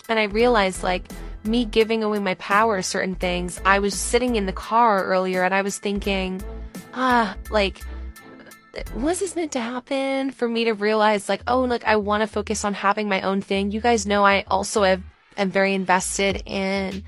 and 0.07 0.19
I 0.19 0.23
realized 0.23 0.83
like 0.83 1.11
me 1.43 1.65
giving 1.65 2.03
away 2.03 2.19
my 2.19 2.33
power 2.35 2.77
to 2.77 2.83
certain 2.83 3.15
things. 3.15 3.61
I 3.65 3.79
was 3.79 3.93
sitting 3.93 4.35
in 4.35 4.45
the 4.45 4.53
car 4.53 5.05
earlier 5.05 5.43
and 5.43 5.53
I 5.53 5.61
was 5.61 5.77
thinking, 5.77 6.41
ah, 6.93 7.35
like, 7.49 7.81
was 8.95 9.19
this 9.19 9.35
meant 9.35 9.51
to 9.53 9.59
happen 9.59 10.31
for 10.31 10.47
me 10.47 10.65
to 10.65 10.73
realize 10.73 11.29
like, 11.29 11.41
oh, 11.47 11.63
look, 11.63 11.85
I 11.85 11.95
want 11.95 12.21
to 12.21 12.27
focus 12.27 12.65
on 12.65 12.73
having 12.73 13.07
my 13.07 13.21
own 13.21 13.41
thing. 13.41 13.71
You 13.71 13.81
guys 13.81 14.05
know 14.05 14.25
I 14.25 14.43
also 14.47 14.83
have, 14.83 15.01
am 15.37 15.49
very 15.49 15.73
invested 15.73 16.43
in, 16.45 17.03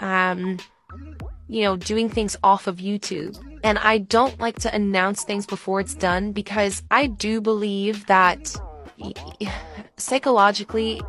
um, 0.00 0.58
you 1.48 1.62
know, 1.62 1.76
doing 1.76 2.08
things 2.08 2.36
off 2.42 2.66
of 2.66 2.76
YouTube. 2.76 3.38
And 3.64 3.78
I 3.78 3.98
don't 3.98 4.38
like 4.38 4.58
to 4.60 4.74
announce 4.74 5.24
things 5.24 5.46
before 5.46 5.80
it's 5.80 5.94
done 5.94 6.32
because 6.32 6.82
I 6.90 7.06
do 7.06 7.40
believe 7.40 8.06
that 8.06 8.54
psychologically, 9.96 11.00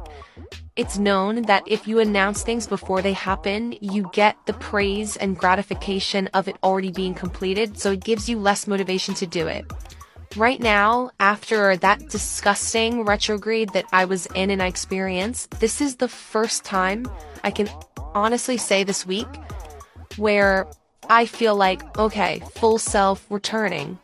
it's 0.77 0.97
known 0.97 1.43
that 1.43 1.63
if 1.67 1.85
you 1.85 1.99
announce 1.99 2.43
things 2.43 2.65
before 2.65 3.01
they 3.01 3.11
happen, 3.11 3.75
you 3.81 4.09
get 4.13 4.37
the 4.45 4.53
praise 4.53 5.17
and 5.17 5.37
gratification 5.37 6.27
of 6.27 6.47
it 6.47 6.55
already 6.63 6.91
being 6.91 7.13
completed, 7.13 7.77
so 7.77 7.91
it 7.91 8.03
gives 8.03 8.29
you 8.29 8.39
less 8.39 8.67
motivation 8.67 9.13
to 9.15 9.27
do 9.27 9.47
it. 9.47 9.65
Right 10.37 10.61
now, 10.61 11.11
after 11.19 11.75
that 11.77 12.09
disgusting 12.09 13.03
retrograde 13.03 13.69
that 13.73 13.85
I 13.91 14.05
was 14.05 14.27
in 14.27 14.49
and 14.49 14.63
I 14.63 14.67
experienced, 14.67 15.59
this 15.59 15.81
is 15.81 15.97
the 15.97 16.09
first 16.09 16.63
time 16.63 17.05
I 17.43 17.51
can 17.51 17.69
honestly 18.13 18.57
say 18.57 18.85
this 18.85 19.05
week 19.05 19.27
where 20.15 20.67
I 21.09 21.25
feel 21.25 21.55
like, 21.55 21.97
okay, 21.97 22.41
full 22.55 22.77
self 22.77 23.25
returning 23.29 23.99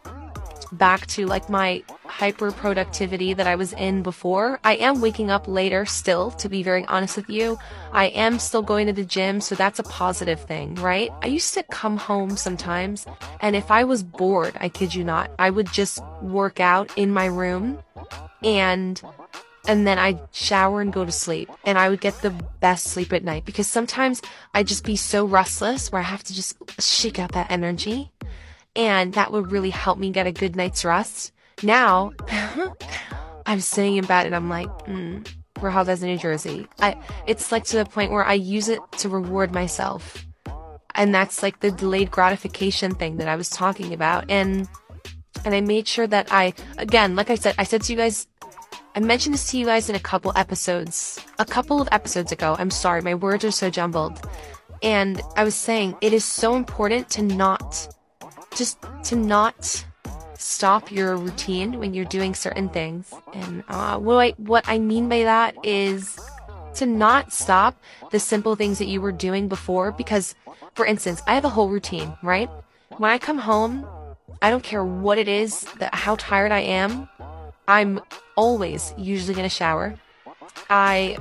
back 0.71 1.05
to 1.05 1.25
like 1.25 1.49
my 1.49 1.83
hyper 2.05 2.51
productivity 2.51 3.33
that 3.33 3.47
I 3.47 3.55
was 3.55 3.73
in 3.73 4.03
before. 4.03 4.59
I 4.63 4.75
am 4.75 5.01
waking 5.01 5.29
up 5.29 5.47
later 5.47 5.85
still, 5.85 6.31
to 6.31 6.49
be 6.49 6.63
very 6.63 6.85
honest 6.85 7.17
with 7.17 7.29
you. 7.29 7.57
I 7.91 8.05
am 8.07 8.39
still 8.39 8.61
going 8.61 8.87
to 8.87 8.93
the 8.93 9.03
gym, 9.03 9.41
so 9.41 9.55
that's 9.55 9.79
a 9.79 9.83
positive 9.83 10.39
thing, 10.39 10.75
right? 10.75 11.09
I 11.21 11.27
used 11.27 11.53
to 11.55 11.63
come 11.63 11.97
home 11.97 12.37
sometimes, 12.37 13.05
and 13.41 13.55
if 13.55 13.71
I 13.71 13.83
was 13.83 14.03
bored, 14.03 14.55
I 14.59 14.69
kid 14.69 14.95
you 14.95 15.03
not, 15.03 15.31
I 15.39 15.49
would 15.49 15.71
just 15.71 16.03
work 16.21 16.59
out 16.59 16.91
in 16.97 17.11
my 17.11 17.25
room 17.25 17.79
and 18.43 19.01
and 19.67 19.85
then 19.85 19.99
I'd 19.99 20.19
shower 20.31 20.81
and 20.81 20.91
go 20.91 21.05
to 21.05 21.11
sleep. 21.11 21.49
And 21.63 21.77
I 21.77 21.89
would 21.89 22.01
get 22.01 22.21
the 22.21 22.31
best 22.59 22.85
sleep 22.85 23.13
at 23.13 23.23
night 23.23 23.45
because 23.45 23.67
sometimes 23.67 24.21
I'd 24.53 24.67
just 24.67 24.83
be 24.83 24.95
so 24.95 25.25
restless 25.25 25.91
where 25.91 26.01
I 26.01 26.05
have 26.05 26.23
to 26.23 26.33
just 26.33 26.57
shake 26.81 27.19
out 27.19 27.33
that 27.33 27.51
energy. 27.51 28.11
And 28.75 29.13
that 29.13 29.31
would 29.31 29.51
really 29.51 29.69
help 29.69 29.97
me 29.97 30.11
get 30.11 30.27
a 30.27 30.31
good 30.31 30.55
night's 30.55 30.85
rest. 30.85 31.31
Now, 31.61 32.13
I'm 33.45 33.59
sitting 33.59 33.97
in 33.97 34.05
bed 34.05 34.25
and 34.25 34.35
I'm 34.35 34.49
like, 34.49 34.69
mm, 34.85 35.27
we're 35.61 35.69
held 35.69 35.89
as 35.89 36.01
New 36.01 36.17
Jersey. 36.17 36.67
I, 36.79 36.97
it's 37.27 37.51
like 37.51 37.65
to 37.65 37.77
the 37.77 37.85
point 37.85 38.11
where 38.11 38.25
I 38.25 38.33
use 38.33 38.69
it 38.69 38.79
to 38.99 39.09
reward 39.09 39.53
myself. 39.53 40.25
And 40.95 41.13
that's 41.13 41.43
like 41.43 41.59
the 41.59 41.71
delayed 41.71 42.11
gratification 42.11 42.95
thing 42.95 43.17
that 43.17 43.27
I 43.27 43.35
was 43.35 43.49
talking 43.49 43.93
about. 43.93 44.29
And, 44.29 44.67
and 45.45 45.53
I 45.53 45.61
made 45.61 45.87
sure 45.87 46.07
that 46.07 46.31
I, 46.31 46.53
again, 46.77 47.15
like 47.15 47.29
I 47.29 47.35
said, 47.35 47.55
I 47.57 47.63
said 47.63 47.83
to 47.83 47.93
you 47.93 47.97
guys, 47.97 48.27
I 48.93 48.99
mentioned 48.99 49.33
this 49.33 49.49
to 49.51 49.57
you 49.57 49.65
guys 49.65 49.89
in 49.89 49.95
a 49.95 49.99
couple 49.99 50.33
episodes, 50.35 51.17
a 51.39 51.45
couple 51.45 51.81
of 51.81 51.87
episodes 51.93 52.33
ago. 52.33 52.57
I'm 52.59 52.69
sorry, 52.69 53.01
my 53.01 53.15
words 53.15 53.45
are 53.45 53.51
so 53.51 53.69
jumbled. 53.69 54.27
And 54.83 55.21
I 55.37 55.45
was 55.45 55.55
saying 55.55 55.95
it 56.01 56.11
is 56.11 56.25
so 56.25 56.55
important 56.55 57.09
to 57.11 57.21
not, 57.21 57.87
just 58.55 58.77
to 59.05 59.15
not 59.15 59.85
stop 60.37 60.91
your 60.91 61.15
routine 61.15 61.79
when 61.79 61.93
you're 61.93 62.05
doing 62.05 62.35
certain 62.35 62.67
things. 62.67 63.13
And 63.33 63.63
uh, 63.69 63.97
what 63.97 64.17
I, 64.17 64.29
what 64.37 64.65
I 64.67 64.77
mean 64.77 65.07
by 65.07 65.23
that 65.23 65.55
is 65.63 66.19
to 66.75 66.85
not 66.85 67.31
stop 67.31 67.81
the 68.11 68.19
simple 68.19 68.57
things 68.57 68.77
that 68.79 68.87
you 68.87 68.99
were 68.99 69.13
doing 69.13 69.47
before. 69.47 69.93
Because, 69.93 70.35
for 70.75 70.85
instance, 70.85 71.21
I 71.27 71.35
have 71.35 71.45
a 71.45 71.49
whole 71.49 71.69
routine, 71.69 72.13
right? 72.23 72.49
When 72.97 73.09
I 73.09 73.19
come 73.19 73.37
home, 73.37 73.85
I 74.41 74.49
don't 74.49 74.63
care 74.63 74.83
what 74.83 75.17
it 75.17 75.29
is, 75.29 75.61
that 75.79 75.95
how 75.95 76.15
tired 76.17 76.51
I 76.51 76.59
am. 76.59 77.07
I'm 77.67 78.01
always 78.35 78.93
usually 78.97 79.33
gonna 79.33 79.49
shower. 79.49 79.95
I 80.69 81.17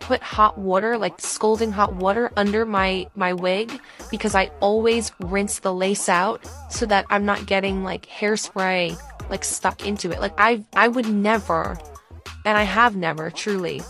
put 0.00 0.22
hot 0.22 0.58
water, 0.58 0.98
like 0.98 1.20
scalding 1.20 1.72
hot 1.72 1.94
water 1.94 2.30
under 2.36 2.64
my, 2.66 3.06
my 3.14 3.32
wig 3.32 3.80
because 4.10 4.34
I 4.34 4.50
always 4.60 5.12
rinse 5.20 5.60
the 5.60 5.72
lace 5.72 6.08
out 6.08 6.48
so 6.70 6.86
that 6.86 7.06
I'm 7.10 7.24
not 7.24 7.46
getting 7.46 7.84
like 7.84 8.06
hairspray 8.06 8.98
like 9.30 9.44
stuck 9.44 9.86
into 9.86 10.10
it. 10.10 10.20
Like 10.20 10.34
I, 10.38 10.64
I 10.74 10.88
would 10.88 11.08
never, 11.08 11.78
and 12.44 12.58
I 12.58 12.62
have 12.62 12.96
never 12.96 13.30
truly 13.30 13.82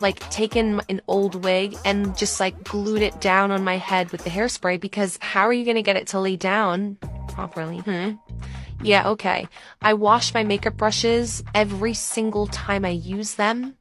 like 0.00 0.18
taken 0.30 0.80
an 0.88 1.00
old 1.06 1.44
wig 1.44 1.76
and 1.84 2.16
just 2.16 2.40
like 2.40 2.64
glued 2.64 3.02
it 3.02 3.20
down 3.20 3.50
on 3.50 3.64
my 3.64 3.76
head 3.76 4.10
with 4.10 4.24
the 4.24 4.30
hairspray 4.30 4.80
because 4.80 5.18
how 5.20 5.42
are 5.46 5.52
you 5.52 5.64
going 5.64 5.76
to 5.76 5.82
get 5.82 5.96
it 5.96 6.08
to 6.08 6.20
lay 6.20 6.36
down 6.36 6.96
properly? 7.28 7.78
Hmm. 7.78 8.12
Yeah, 8.84 9.08
okay. 9.10 9.48
I 9.80 9.94
wash 9.94 10.34
my 10.34 10.44
makeup 10.44 10.76
brushes 10.76 11.42
every 11.54 11.94
single 11.94 12.46
time 12.46 12.84
I 12.84 12.90
use 12.90 13.34
them 13.34 13.76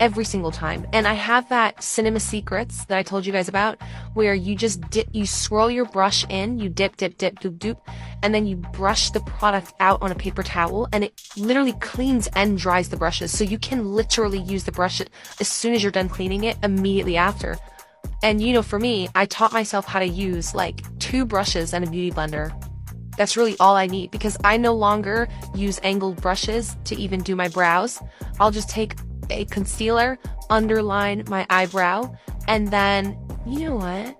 every 0.00 0.24
single 0.24 0.50
time. 0.50 0.86
And 0.92 1.06
I 1.06 1.14
have 1.14 1.48
that 1.48 1.82
Cinema 1.82 2.20
Secrets 2.20 2.84
that 2.86 2.98
I 2.98 3.02
told 3.02 3.24
you 3.24 3.32
guys 3.32 3.48
about 3.48 3.78
where 4.14 4.34
you 4.34 4.54
just 4.54 4.80
dip, 4.90 5.08
you 5.12 5.26
swirl 5.26 5.70
your 5.70 5.84
brush 5.84 6.26
in, 6.28 6.58
you 6.58 6.68
dip, 6.68 6.96
dip, 6.96 7.16
dip, 7.16 7.40
doop, 7.40 7.58
doop, 7.58 7.80
and 8.22 8.34
then 8.34 8.46
you 8.46 8.56
brush 8.56 9.10
the 9.10 9.20
product 9.20 9.72
out 9.80 10.02
on 10.02 10.10
a 10.10 10.14
paper 10.14 10.42
towel 10.42 10.88
and 10.92 11.04
it 11.04 11.22
literally 11.36 11.72
cleans 11.74 12.26
and 12.34 12.58
dries 12.58 12.88
the 12.88 12.96
brushes. 12.96 13.36
So 13.36 13.44
you 13.44 13.58
can 13.58 13.92
literally 13.92 14.40
use 14.40 14.64
the 14.64 14.72
brush 14.72 15.00
as 15.40 15.48
soon 15.48 15.74
as 15.74 15.82
you're 15.82 15.92
done 15.92 16.08
cleaning 16.08 16.44
it 16.44 16.58
immediately 16.62 17.16
after. 17.16 17.56
And 18.22 18.42
you 18.42 18.52
know, 18.52 18.62
for 18.62 18.78
me, 18.78 19.08
I 19.14 19.26
taught 19.26 19.52
myself 19.52 19.86
how 19.86 20.00
to 20.00 20.06
use 20.06 20.54
like 20.54 20.82
two 20.98 21.24
brushes 21.24 21.72
and 21.72 21.84
a 21.84 21.90
beauty 21.90 22.10
blender. 22.10 22.52
That's 23.16 23.36
really 23.36 23.56
all 23.60 23.76
I 23.76 23.86
need 23.86 24.10
because 24.10 24.36
I 24.44 24.56
no 24.56 24.74
longer 24.74 25.28
use 25.54 25.80
angled 25.82 26.20
brushes 26.20 26.76
to 26.84 26.96
even 26.96 27.22
do 27.22 27.36
my 27.36 27.48
brows. 27.48 28.00
I'll 28.40 28.50
just 28.50 28.68
take 28.68 28.96
a 29.30 29.44
concealer, 29.46 30.18
underline 30.50 31.24
my 31.28 31.46
eyebrow, 31.50 32.14
and 32.48 32.68
then, 32.68 33.18
you 33.46 33.70
know 33.70 33.76
what? 33.76 34.18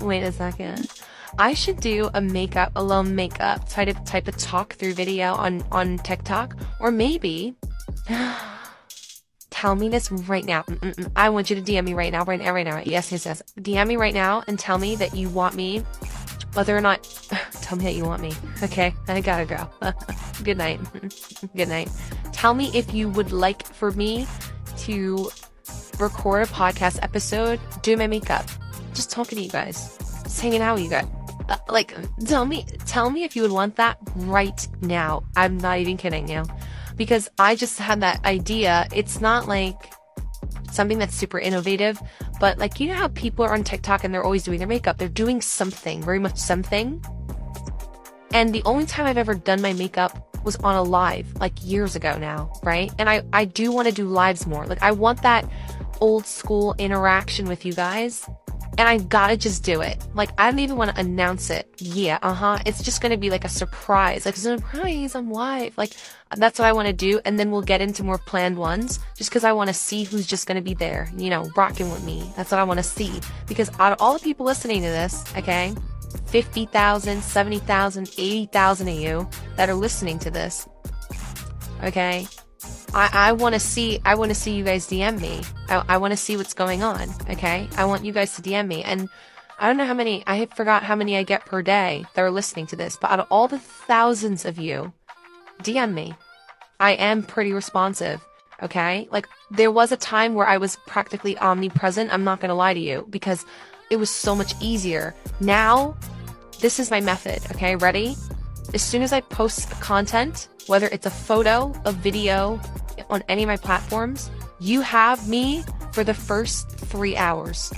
Wait 0.00 0.22
a 0.22 0.32
second. 0.32 0.90
I 1.38 1.54
should 1.54 1.80
do 1.80 2.10
a 2.12 2.20
makeup, 2.20 2.72
a 2.76 2.82
little 2.82 3.04
makeup 3.04 3.68
type 3.68 3.88
of, 3.88 4.04
type 4.04 4.28
of 4.28 4.36
talk 4.36 4.74
through 4.74 4.94
video 4.94 5.34
on, 5.34 5.64
on 5.72 5.98
TikTok. 5.98 6.56
Or 6.80 6.90
maybe, 6.90 7.54
tell 9.50 9.74
me 9.74 9.88
this 9.88 10.10
right 10.10 10.44
now. 10.44 10.62
Mm-mm-mm. 10.62 11.10
I 11.16 11.30
want 11.30 11.48
you 11.48 11.56
to 11.56 11.62
DM 11.62 11.84
me 11.84 11.94
right 11.94 12.12
now, 12.12 12.24
right 12.24 12.40
now, 12.40 12.52
right 12.52 12.66
now. 12.66 12.82
Yes, 12.84 13.12
yes, 13.12 13.24
yes. 13.24 13.42
DM 13.58 13.86
me 13.86 13.96
right 13.96 14.14
now 14.14 14.42
and 14.46 14.58
tell 14.58 14.78
me 14.78 14.96
that 14.96 15.14
you 15.14 15.28
want 15.30 15.54
me, 15.54 15.78
whether 16.54 16.76
or 16.76 16.80
not, 16.80 17.06
tell 17.62 17.78
me 17.78 17.84
that 17.84 17.94
you 17.94 18.04
want 18.04 18.22
me. 18.22 18.32
Okay, 18.62 18.94
I 19.08 19.20
gotta 19.20 19.44
go. 19.44 19.68
Good 20.44 20.58
night. 20.58 20.80
Good 21.56 21.68
night. 21.68 21.90
Tell 22.32 22.54
me 22.54 22.70
if 22.74 22.92
you 22.92 23.08
would 23.10 23.32
like 23.32 23.66
for 23.66 23.92
me 23.92 24.26
to 24.78 25.30
record 25.98 26.42
a 26.42 26.50
podcast 26.50 26.98
episode, 27.02 27.60
do 27.82 27.96
my 27.96 28.06
makeup, 28.06 28.46
just 28.94 29.10
talking 29.10 29.38
to 29.38 29.44
you 29.44 29.50
guys, 29.50 29.96
just 30.24 30.40
hanging 30.40 30.60
out 30.60 30.74
with 30.74 30.84
you 30.84 30.90
guys. 30.90 31.06
Uh, 31.48 31.56
like, 31.68 31.94
tell 32.26 32.44
me, 32.44 32.64
tell 32.86 33.10
me 33.10 33.24
if 33.24 33.36
you 33.36 33.42
would 33.42 33.52
want 33.52 33.76
that 33.76 33.98
right 34.16 34.66
now. 34.80 35.22
I'm 35.36 35.58
not 35.58 35.78
even 35.78 35.96
kidding 35.96 36.28
you, 36.28 36.44
because 36.96 37.28
I 37.38 37.56
just 37.56 37.78
had 37.78 38.00
that 38.00 38.24
idea. 38.24 38.86
It's 38.94 39.20
not 39.20 39.48
like 39.48 39.92
something 40.70 40.98
that's 40.98 41.14
super 41.14 41.38
innovative, 41.38 42.00
but 42.40 42.58
like, 42.58 42.80
you 42.80 42.88
know 42.88 42.94
how 42.94 43.08
people 43.08 43.44
are 43.44 43.52
on 43.52 43.64
TikTok 43.64 44.04
and 44.04 44.12
they're 44.12 44.24
always 44.24 44.44
doing 44.44 44.58
their 44.58 44.68
makeup. 44.68 44.98
They're 44.98 45.08
doing 45.08 45.40
something, 45.40 46.02
very 46.02 46.18
much 46.18 46.36
something. 46.36 47.04
And 48.32 48.54
the 48.54 48.62
only 48.64 48.86
time 48.86 49.06
I've 49.06 49.18
ever 49.18 49.34
done 49.34 49.60
my 49.60 49.72
makeup 49.74 50.28
was 50.44 50.56
on 50.56 50.74
a 50.74 50.82
live 50.82 51.26
like 51.38 51.52
years 51.62 51.94
ago 51.96 52.16
now, 52.18 52.50
right? 52.62 52.90
And 52.98 53.08
I, 53.08 53.22
I 53.32 53.44
do 53.44 53.70
want 53.70 53.88
to 53.88 53.94
do 53.94 54.06
lives 54.08 54.46
more. 54.46 54.66
Like 54.66 54.82
I 54.82 54.90
want 54.92 55.22
that 55.22 55.48
old 56.00 56.26
school 56.26 56.74
interaction 56.78 57.46
with 57.46 57.64
you 57.64 57.72
guys. 57.72 58.26
and 58.78 58.88
I 58.88 58.98
gotta 58.98 59.36
just 59.36 59.62
do 59.64 59.82
it. 59.82 60.02
Like, 60.14 60.30
I 60.38 60.50
don't 60.50 60.58
even 60.60 60.76
want 60.76 60.94
to 60.94 61.00
announce 61.00 61.50
it. 61.50 61.68
Yeah, 61.78 62.18
uh 62.22 62.32
huh. 62.32 62.58
It's 62.64 62.82
just 62.82 63.02
gonna 63.02 63.16
be 63.18 63.28
like 63.30 63.44
a 63.44 63.48
surprise. 63.48 64.24
Like, 64.24 64.36
surprise, 64.36 65.14
I'm 65.14 65.30
live. 65.30 65.76
Like, 65.76 65.92
that's 66.36 66.58
what 66.58 66.66
I 66.66 66.72
want 66.72 66.86
to 66.86 66.92
do. 66.94 67.20
And 67.24 67.38
then 67.38 67.50
we'll 67.50 67.62
get 67.62 67.82
into 67.82 68.02
more 68.02 68.18
planned 68.18 68.56
ones 68.56 68.98
just 69.16 69.30
because 69.30 69.44
I 69.44 69.52
want 69.52 69.68
to 69.68 69.74
see 69.74 70.04
who's 70.04 70.26
just 70.26 70.46
gonna 70.46 70.62
be 70.62 70.74
there, 70.74 71.10
you 71.16 71.28
know, 71.28 71.50
rocking 71.56 71.90
with 71.90 72.02
me. 72.04 72.32
That's 72.36 72.50
what 72.50 72.60
I 72.60 72.64
want 72.64 72.78
to 72.78 72.82
see. 72.84 73.20
Because 73.46 73.70
out 73.78 73.92
of 73.92 74.00
all 74.00 74.14
the 74.14 74.20
people 74.20 74.46
listening 74.46 74.80
to 74.82 74.88
this, 74.88 75.24
okay, 75.36 75.74
50,000, 76.26 77.22
70,000, 77.22 78.10
80,000 78.16 78.88
of 78.88 78.94
you 78.94 79.28
that 79.56 79.68
are 79.68 79.74
listening 79.74 80.18
to 80.20 80.30
this, 80.30 80.68
okay, 81.82 82.26
I, 82.94 83.10
I 83.12 83.32
want 83.32 83.54
to 83.54 83.60
see, 83.60 84.00
I 84.04 84.14
want 84.14 84.30
to 84.30 84.34
see 84.34 84.54
you 84.54 84.64
guys 84.64 84.86
DM 84.86 85.20
me. 85.20 85.42
I, 85.68 85.84
I 85.88 85.96
want 85.96 86.12
to 86.12 86.16
see 86.16 86.36
what's 86.36 86.54
going 86.54 86.82
on. 86.82 87.08
Okay. 87.30 87.68
I 87.76 87.84
want 87.86 88.04
you 88.04 88.12
guys 88.12 88.36
to 88.36 88.42
DM 88.42 88.66
me. 88.66 88.82
And 88.84 89.08
I 89.58 89.66
don't 89.66 89.76
know 89.76 89.86
how 89.86 89.94
many, 89.94 90.22
I 90.26 90.44
forgot 90.46 90.82
how 90.82 90.94
many 90.94 91.16
I 91.16 91.22
get 91.22 91.46
per 91.46 91.62
day 91.62 92.04
that 92.14 92.22
are 92.22 92.30
listening 92.30 92.66
to 92.68 92.76
this, 92.76 92.96
but 93.00 93.10
out 93.10 93.20
of 93.20 93.26
all 93.30 93.48
the 93.48 93.58
thousands 93.58 94.44
of 94.44 94.58
you, 94.58 94.92
DM 95.62 95.94
me. 95.94 96.14
I 96.80 96.92
am 96.92 97.22
pretty 97.22 97.52
responsive. 97.52 98.22
Okay. 98.62 99.08
Like 99.10 99.26
there 99.50 99.70
was 99.70 99.90
a 99.90 99.96
time 99.96 100.34
where 100.34 100.46
I 100.46 100.58
was 100.58 100.76
practically 100.86 101.38
omnipresent. 101.38 102.12
I'm 102.12 102.24
not 102.24 102.40
going 102.40 102.50
to 102.50 102.54
lie 102.54 102.74
to 102.74 102.80
you 102.80 103.06
because 103.08 103.46
it 103.92 103.98
was 103.98 104.08
so 104.08 104.34
much 104.34 104.54
easier. 104.60 105.14
Now, 105.38 105.94
this 106.60 106.80
is 106.80 106.90
my 106.90 107.00
method. 107.00 107.42
Okay. 107.52 107.76
Ready? 107.76 108.16
As 108.72 108.80
soon 108.80 109.02
as 109.02 109.12
I 109.12 109.20
post 109.20 109.70
content, 109.80 110.48
whether 110.66 110.86
it's 110.86 111.04
a 111.04 111.10
photo, 111.10 111.72
a 111.84 111.92
video, 111.92 112.58
on 113.10 113.22
any 113.28 113.42
of 113.42 113.48
my 113.48 113.58
platforms, 113.58 114.30
you 114.60 114.80
have 114.80 115.28
me 115.28 115.62
for 115.92 116.04
the 116.04 116.14
first 116.14 116.70
three 116.70 117.16
hours. 117.16 117.70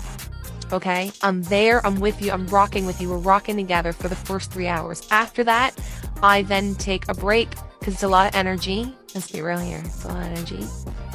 Okay? 0.72 1.11
I'm 1.22 1.42
there, 1.42 1.85
I'm 1.85 1.98
with 1.98 2.22
you, 2.22 2.31
I'm 2.31 2.46
rocking 2.46 2.87
with 2.87 3.00
you, 3.00 3.11
we're 3.11 3.18
rocking 3.18 3.57
together 3.57 3.92
for 3.92 4.09
the 4.09 4.16
first 4.16 4.53
three 4.53 4.68
hours. 4.68 5.07
After 5.11 5.42
that, 5.44 5.77
I 6.22 6.42
then 6.42 6.77
take 6.77 7.09
a 7.09 7.14
break 7.14 7.48
because 7.81 7.94
it's 7.94 8.03
a 8.05 8.09
lot 8.09 8.29
of 8.29 8.35
energy. 8.37 8.94
Let's 9.14 9.31
be 9.31 9.40
real 9.40 9.59
here, 9.59 9.83
it's 9.85 10.05
a 10.05 10.09
lot 10.09 10.18
of 10.18 10.29
energy. 10.29 10.64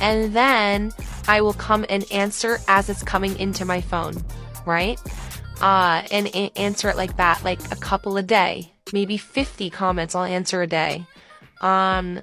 And 0.01 0.33
then 0.33 0.91
I 1.27 1.39
will 1.41 1.53
come 1.53 1.85
and 1.89 2.05
answer 2.11 2.59
as 2.67 2.89
it's 2.89 3.03
coming 3.03 3.37
into 3.39 3.63
my 3.63 3.79
phone, 3.79 4.15
right? 4.69 4.99
Uh, 5.61 6.03
and 6.11 6.27
a- 6.27 6.51
answer 6.57 6.89
it 6.89 6.95
like 6.95 7.17
that, 7.17 7.43
like 7.43 7.59
a 7.71 7.75
couple 7.75 8.15
a 8.15 8.23
day, 8.23 8.71
maybe 8.93 9.17
50 9.17 9.69
comments 9.69 10.15
I'll 10.15 10.23
answer 10.23 10.61
a 10.61 10.67
day. 10.67 11.05
Um, 11.61 12.21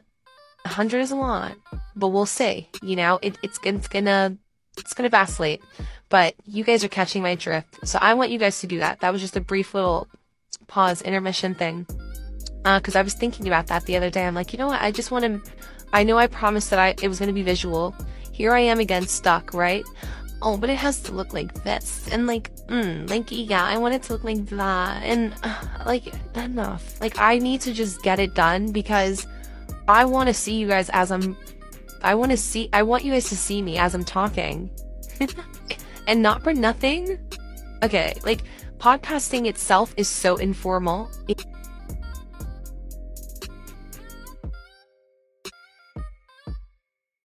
100 0.62 1.00
is 1.00 1.10
a 1.10 1.16
lot, 1.16 1.56
but 1.94 2.08
we'll 2.08 2.24
see. 2.26 2.68
You 2.82 2.96
know, 2.96 3.18
it, 3.20 3.36
it's, 3.42 3.58
it's 3.62 3.88
gonna, 3.88 4.36
it's 4.78 4.94
gonna 4.94 5.10
vacillate, 5.10 5.62
but 6.08 6.34
you 6.44 6.64
guys 6.64 6.82
are 6.82 6.88
catching 6.88 7.22
my 7.22 7.34
drift. 7.34 7.86
So 7.86 7.98
I 8.00 8.14
want 8.14 8.30
you 8.30 8.38
guys 8.38 8.60
to 8.60 8.66
do 8.66 8.78
that. 8.78 9.00
That 9.00 9.12
was 9.12 9.20
just 9.20 9.36
a 9.36 9.40
brief 9.40 9.74
little 9.74 10.08
pause 10.66 11.02
intermission 11.02 11.54
thing. 11.54 11.86
Uh, 12.64 12.80
cause 12.80 12.96
I 12.96 13.02
was 13.02 13.14
thinking 13.14 13.46
about 13.46 13.68
that 13.68 13.84
the 13.84 13.96
other 13.96 14.10
day. 14.10 14.26
I'm 14.26 14.34
like, 14.34 14.52
you 14.52 14.58
know 14.58 14.66
what? 14.66 14.80
I 14.80 14.90
just 14.90 15.10
want 15.10 15.24
to, 15.24 15.52
I 15.92 16.02
know 16.02 16.18
I 16.18 16.26
promised 16.26 16.70
that 16.70 16.78
I, 16.78 16.94
it 17.02 17.08
was 17.08 17.18
going 17.18 17.28
to 17.28 17.34
be 17.34 17.42
visual. 17.42 17.94
Here 18.32 18.52
I 18.52 18.60
am 18.60 18.80
again, 18.80 19.06
stuck, 19.06 19.54
right? 19.54 19.84
Oh, 20.46 20.56
but 20.56 20.70
it 20.70 20.76
has 20.76 21.00
to 21.00 21.12
look 21.12 21.32
like 21.32 21.64
this. 21.64 22.06
And 22.12 22.28
like, 22.28 22.54
mm, 22.68 23.10
like, 23.10 23.26
yeah, 23.32 23.64
I 23.64 23.78
want 23.78 23.94
it 23.94 24.04
to 24.04 24.12
look 24.12 24.22
like 24.22 24.46
that. 24.50 25.02
And 25.02 25.34
uh, 25.42 25.60
like, 25.84 26.14
enough. 26.36 27.00
Like, 27.00 27.18
I 27.18 27.38
need 27.38 27.60
to 27.62 27.72
just 27.72 28.00
get 28.02 28.20
it 28.20 28.36
done 28.36 28.70
because 28.70 29.26
I 29.88 30.04
want 30.04 30.28
to 30.28 30.34
see 30.34 30.54
you 30.54 30.68
guys 30.68 30.88
as 30.90 31.10
I'm. 31.10 31.36
I 32.00 32.14
want 32.14 32.30
to 32.30 32.36
see. 32.36 32.68
I 32.72 32.84
want 32.84 33.02
you 33.02 33.10
guys 33.10 33.28
to 33.30 33.36
see 33.36 33.60
me 33.60 33.76
as 33.76 33.92
I'm 33.92 34.04
talking, 34.04 34.70
and 36.06 36.22
not 36.22 36.44
for 36.44 36.54
nothing. 36.54 37.18
Okay, 37.82 38.14
like 38.22 38.44
podcasting 38.78 39.48
itself 39.48 39.94
is 39.96 40.06
so 40.06 40.36
informal. 40.36 41.10
It, 41.26 41.44